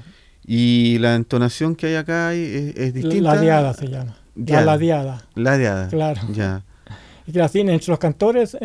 Y 0.45 0.97
la 0.99 1.15
entonación 1.15 1.75
que 1.75 1.87
hay 1.87 1.95
acá 1.95 2.33
es, 2.33 2.93
distinta. 2.93 3.35
La 3.35 3.41
diada 3.41 3.73
se 3.73 3.87
llama. 3.87 4.15
La 4.35 4.77
diada. 4.77 5.25
La 5.35 5.57
diada. 5.57 5.87
Claro. 5.87 6.21
Ya. 6.33 6.63
Y 7.25 7.31
que 7.31 7.41
así 7.41 7.61
entre 7.61 7.87
los 7.87 7.99
cantores, 7.99 8.57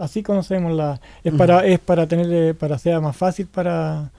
así 0.00 0.22
conocemos 0.22 0.72
la. 0.72 1.00
Es 1.22 1.32
para, 1.34 1.64
es 1.64 1.78
para 1.78 2.06
tener, 2.06 2.26
eh, 2.32 2.54
para 2.54 2.78
sea 2.78 3.00
más 3.00 3.16
fácil 3.16 3.46
para, 3.46 4.10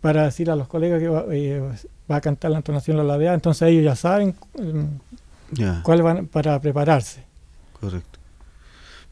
para 0.00 0.24
decir 0.24 0.50
a 0.50 0.56
los 0.56 0.66
colegas 0.66 1.00
que 1.00 1.08
va, 1.08 1.24
eh, 1.30 1.62
a 2.08 2.20
cantar 2.20 2.50
la 2.50 2.58
entonación 2.58 2.96
la 2.96 3.04
ladeada, 3.04 3.34
entonces 3.34 3.68
ellos 3.68 3.84
ya 3.84 3.96
saben 3.96 4.34
mm, 4.58 5.82
cuál 5.82 6.02
van 6.02 6.26
para 6.26 6.60
prepararse. 6.60 7.22
Correcto. 7.80 8.18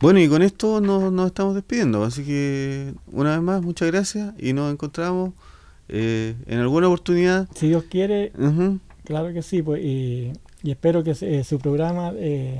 Bueno, 0.00 0.18
y 0.18 0.28
con 0.28 0.40
esto 0.40 0.80
nos, 0.80 1.12
nos, 1.12 1.26
estamos 1.26 1.54
despidiendo, 1.54 2.02
así 2.04 2.24
que 2.24 2.94
una 3.12 3.32
vez 3.32 3.42
más, 3.42 3.60
muchas 3.60 3.90
gracias 3.90 4.32
y 4.38 4.54
nos 4.54 4.72
encontramos 4.72 5.34
eh, 5.88 6.34
en 6.46 6.58
alguna 6.58 6.86
oportunidad. 6.86 7.46
Si 7.54 7.68
Dios 7.68 7.84
quiere, 7.84 8.32
claro 9.04 9.32
que 9.34 9.42
sí, 9.42 9.62
pues, 9.62 9.84
y, 9.84 10.32
espero 10.64 11.04
que 11.04 11.44
su 11.44 11.58
programa 11.58 12.12
eh, 12.16 12.58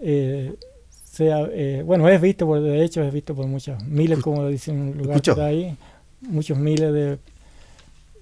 eh, 0.00 0.54
sea, 1.02 1.48
eh, 1.50 1.82
bueno, 1.84 2.08
es 2.08 2.20
visto, 2.20 2.46
por, 2.46 2.60
de 2.60 2.84
hecho, 2.84 3.02
es 3.02 3.12
visto 3.12 3.34
por 3.34 3.48
muchos 3.48 3.82
miles, 3.84 4.20
como 4.20 4.42
lo 4.42 4.48
dicen 4.48 4.76
en 4.76 4.82
un 4.90 4.98
lugar 4.98 5.16
está 5.16 5.46
ahí, 5.46 5.76
muchos 6.20 6.56
miles 6.56 6.92
de, 6.92 7.18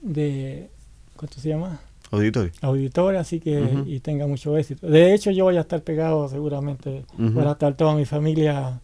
de 0.01 0.71
¿cuánto 1.17 1.39
se 1.39 1.51
llama? 1.51 1.81
Auditores. 2.11 2.53
Auditores, 2.61 3.21
así 3.21 3.39
que 3.39 3.85
y 3.87 4.01
tenga 4.01 4.27
mucho 4.27 4.57
éxito. 4.57 4.89
De 4.89 5.15
hecho, 5.15 5.31
yo 5.31 5.45
voy 5.45 5.57
a 5.57 5.61
estar 5.61 5.83
pegado 5.83 6.29
seguramente, 6.29 7.05
voy 7.17 7.45
a 7.45 7.53
estar 7.53 7.75
toda 7.75 7.95
mi 7.95 8.05
familia 8.05 8.81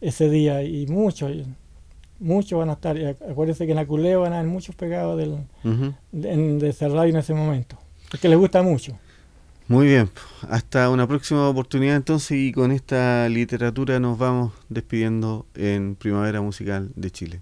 ese 0.00 0.30
día 0.30 0.62
y 0.62 0.86
muchos, 0.86 1.32
muchos 2.18 2.58
van 2.58 2.70
a 2.70 2.74
estar. 2.74 2.96
Acuérdense 3.30 3.66
que 3.66 3.72
en 3.72 3.76
la 3.76 3.86
culea 3.86 4.16
van 4.18 4.32
a 4.32 4.38
haber 4.40 4.50
muchos 4.50 4.74
pegados 4.74 5.18
del, 5.18 5.36
de, 6.12 6.58
de 6.58 6.88
radio 6.88 7.10
en 7.10 7.16
ese 7.16 7.34
momento, 7.34 7.76
porque 8.10 8.28
les 8.28 8.38
gusta 8.38 8.62
mucho. 8.62 8.98
Muy 9.68 9.88
bien, 9.88 10.08
hasta 10.48 10.88
una 10.90 11.08
próxima 11.08 11.48
oportunidad 11.48 11.96
entonces 11.96 12.38
y 12.38 12.52
con 12.52 12.70
esta 12.70 13.28
literatura 13.28 13.98
nos 13.98 14.16
vamos 14.16 14.52
despidiendo 14.68 15.44
en 15.56 15.96
Primavera 15.96 16.40
Musical 16.40 16.92
de 16.94 17.10
Chile. 17.10 17.40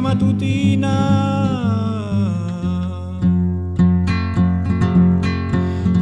Matutina. 0.00 0.94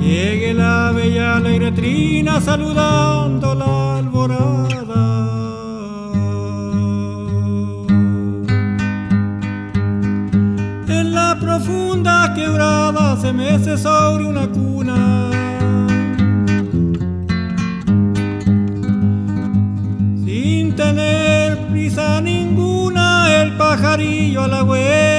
Llegue 0.01 0.55
la 0.55 0.93
bella 0.93 1.37
alegretrina 1.37 2.41
saludando 2.41 3.55
la 3.55 3.99
alborada. 3.99 5.05
En 10.89 11.13
la 11.13 11.37
profunda 11.41 12.33
quebrada 12.35 13.17
se 13.17 13.33
mece 13.33 13.77
sobre 13.77 14.25
una 14.27 14.46
amarillo 23.97 24.47
la 24.47 24.63
huella. 24.63 25.16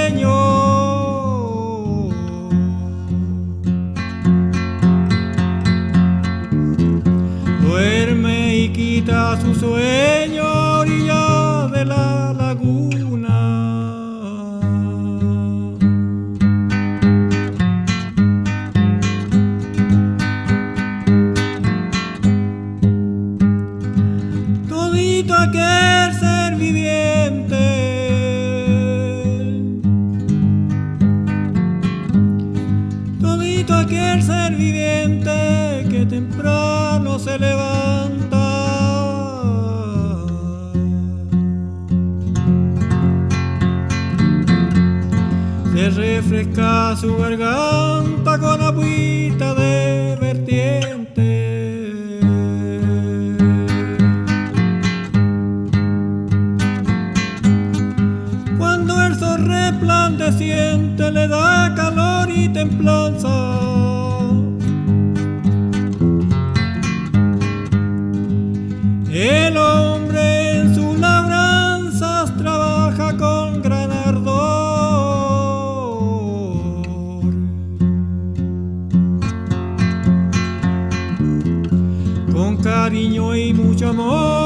Mucho 83.78 83.89
amor, 83.89 84.37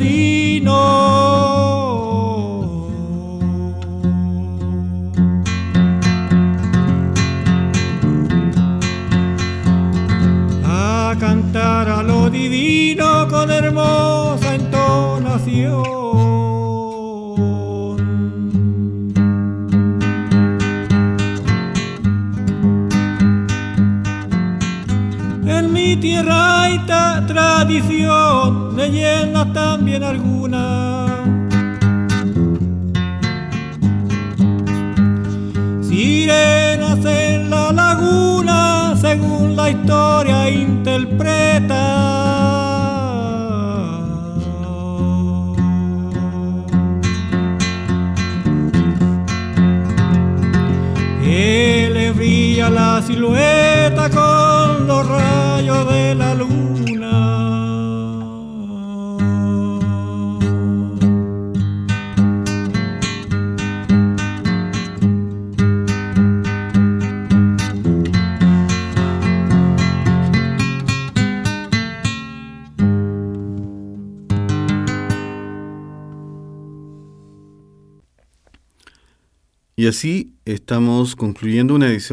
campesino. 0.00 0.99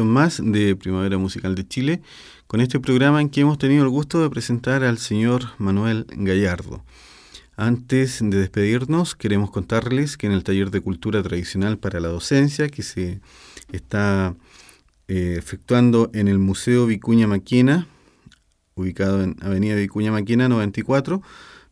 Más 0.04 0.40
de 0.44 0.76
Primavera 0.76 1.18
Musical 1.18 1.54
de 1.54 1.66
Chile 1.66 2.02
con 2.46 2.60
este 2.60 2.78
programa 2.80 3.20
en 3.20 3.28
que 3.28 3.40
hemos 3.40 3.58
tenido 3.58 3.84
el 3.84 3.90
gusto 3.90 4.22
de 4.22 4.30
presentar 4.30 4.84
al 4.84 4.98
señor 4.98 5.44
Manuel 5.58 6.06
Gallardo. 6.10 6.84
Antes 7.56 8.18
de 8.22 8.38
despedirnos, 8.38 9.14
queremos 9.14 9.50
contarles 9.50 10.16
que 10.16 10.26
en 10.26 10.32
el 10.32 10.44
taller 10.44 10.70
de 10.70 10.80
cultura 10.80 11.22
tradicional 11.22 11.78
para 11.78 12.00
la 12.00 12.08
docencia 12.08 12.68
que 12.68 12.82
se 12.82 13.20
está 13.72 14.34
eh, 15.08 15.36
efectuando 15.38 16.10
en 16.14 16.28
el 16.28 16.38
Museo 16.38 16.86
Vicuña 16.86 17.26
Maquena, 17.26 17.86
ubicado 18.74 19.22
en 19.22 19.36
Avenida 19.40 19.74
Vicuña 19.74 20.12
Maquena 20.12 20.48
94, 20.48 21.20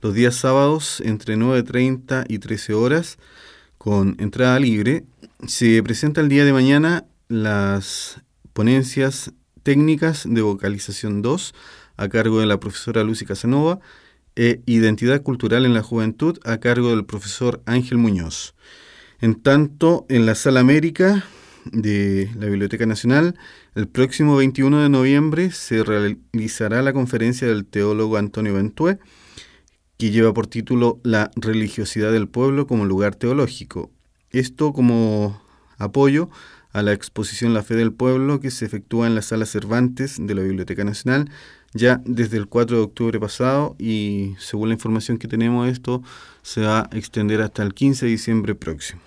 los 0.00 0.14
días 0.14 0.34
sábados 0.34 1.00
entre 1.04 1.36
9.30 1.36 2.26
y 2.28 2.38
13 2.38 2.74
horas, 2.74 3.18
con 3.78 4.16
entrada 4.18 4.58
libre, 4.58 5.04
se 5.46 5.82
presenta 5.82 6.20
el 6.20 6.28
día 6.28 6.44
de 6.44 6.52
mañana 6.52 7.04
las 7.28 8.22
ponencias 8.52 9.32
técnicas 9.62 10.24
de 10.28 10.42
vocalización 10.42 11.22
2 11.22 11.54
a 11.96 12.08
cargo 12.08 12.40
de 12.40 12.46
la 12.46 12.60
profesora 12.60 13.04
Lucy 13.04 13.24
Casanova 13.24 13.80
e 14.36 14.62
Identidad 14.66 15.22
Cultural 15.22 15.64
en 15.64 15.74
la 15.74 15.82
Juventud 15.82 16.38
a 16.44 16.58
cargo 16.58 16.90
del 16.90 17.06
profesor 17.06 17.62
Ángel 17.66 17.98
Muñoz. 17.98 18.54
En 19.20 19.34
tanto, 19.34 20.06
en 20.08 20.26
la 20.26 20.34
Sala 20.34 20.60
América 20.60 21.24
de 21.72 22.30
la 22.38 22.46
Biblioteca 22.46 22.86
Nacional, 22.86 23.34
el 23.74 23.88
próximo 23.88 24.36
21 24.36 24.82
de 24.82 24.88
noviembre 24.88 25.50
se 25.50 25.82
realizará 25.82 26.82
la 26.82 26.92
conferencia 26.92 27.48
del 27.48 27.64
teólogo 27.64 28.18
Antonio 28.18 28.54
Ventué, 28.54 28.98
que 29.96 30.10
lleva 30.10 30.34
por 30.34 30.46
título 30.46 31.00
La 31.02 31.30
religiosidad 31.34 32.12
del 32.12 32.28
pueblo 32.28 32.66
como 32.66 32.84
lugar 32.84 33.16
teológico, 33.16 33.90
esto 34.30 34.72
como 34.74 35.40
apoyo 35.78 36.28
a 36.76 36.82
la 36.82 36.92
exposición 36.92 37.54
La 37.54 37.62
Fe 37.62 37.74
del 37.74 37.90
Pueblo 37.90 38.38
que 38.38 38.50
se 38.50 38.66
efectúa 38.66 39.06
en 39.06 39.14
la 39.14 39.22
Sala 39.22 39.46
Cervantes 39.46 40.16
de 40.20 40.34
la 40.34 40.42
Biblioteca 40.42 40.84
Nacional 40.84 41.30
ya 41.72 42.02
desde 42.04 42.36
el 42.36 42.48
4 42.48 42.76
de 42.76 42.82
octubre 42.82 43.18
pasado 43.18 43.76
y 43.78 44.34
según 44.38 44.68
la 44.68 44.74
información 44.74 45.16
que 45.16 45.26
tenemos 45.26 45.68
esto 45.68 46.02
se 46.42 46.60
va 46.60 46.80
a 46.80 46.96
extender 46.96 47.40
hasta 47.40 47.62
el 47.62 47.72
15 47.72 48.04
de 48.04 48.10
diciembre 48.12 48.54
próximo. 48.54 49.00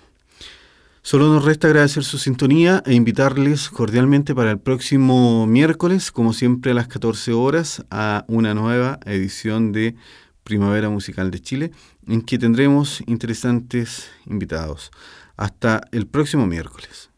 Solo 1.02 1.32
nos 1.32 1.44
resta 1.44 1.68
agradecer 1.68 2.02
su 2.02 2.18
sintonía 2.18 2.82
e 2.84 2.94
invitarles 2.94 3.70
cordialmente 3.70 4.34
para 4.34 4.50
el 4.50 4.58
próximo 4.58 5.46
miércoles, 5.46 6.10
como 6.10 6.32
siempre 6.32 6.72
a 6.72 6.74
las 6.74 6.88
14 6.88 7.32
horas, 7.32 7.84
a 7.90 8.24
una 8.26 8.52
nueva 8.52 8.98
edición 9.06 9.70
de 9.70 9.94
Primavera 10.42 10.90
Musical 10.90 11.30
de 11.30 11.40
Chile, 11.40 11.70
en 12.08 12.22
que 12.22 12.36
tendremos 12.36 13.00
interesantes 13.06 14.10
invitados. 14.26 14.90
Hasta 15.36 15.82
el 15.92 16.08
próximo 16.08 16.46
miércoles. 16.46 17.09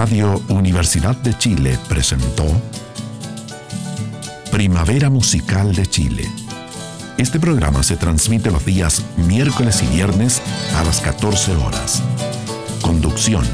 Radio 0.00 0.40
Universidad 0.48 1.16
de 1.16 1.36
Chile 1.36 1.76
presentó 1.88 2.44
Primavera 4.52 5.10
Musical 5.10 5.74
de 5.74 5.88
Chile. 5.88 6.22
Este 7.16 7.40
programa 7.40 7.82
se 7.82 7.96
transmite 7.96 8.52
los 8.52 8.64
días 8.64 9.02
miércoles 9.16 9.82
y 9.82 9.96
viernes 9.96 10.40
a 10.76 10.84
las 10.84 11.00
14 11.00 11.56
horas. 11.56 12.00
Conducción. 12.80 13.44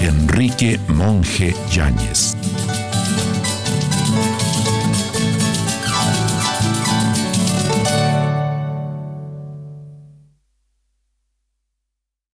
Enrique 0.00 0.78
Monje 0.86 1.56
Yáñez. 1.72 2.36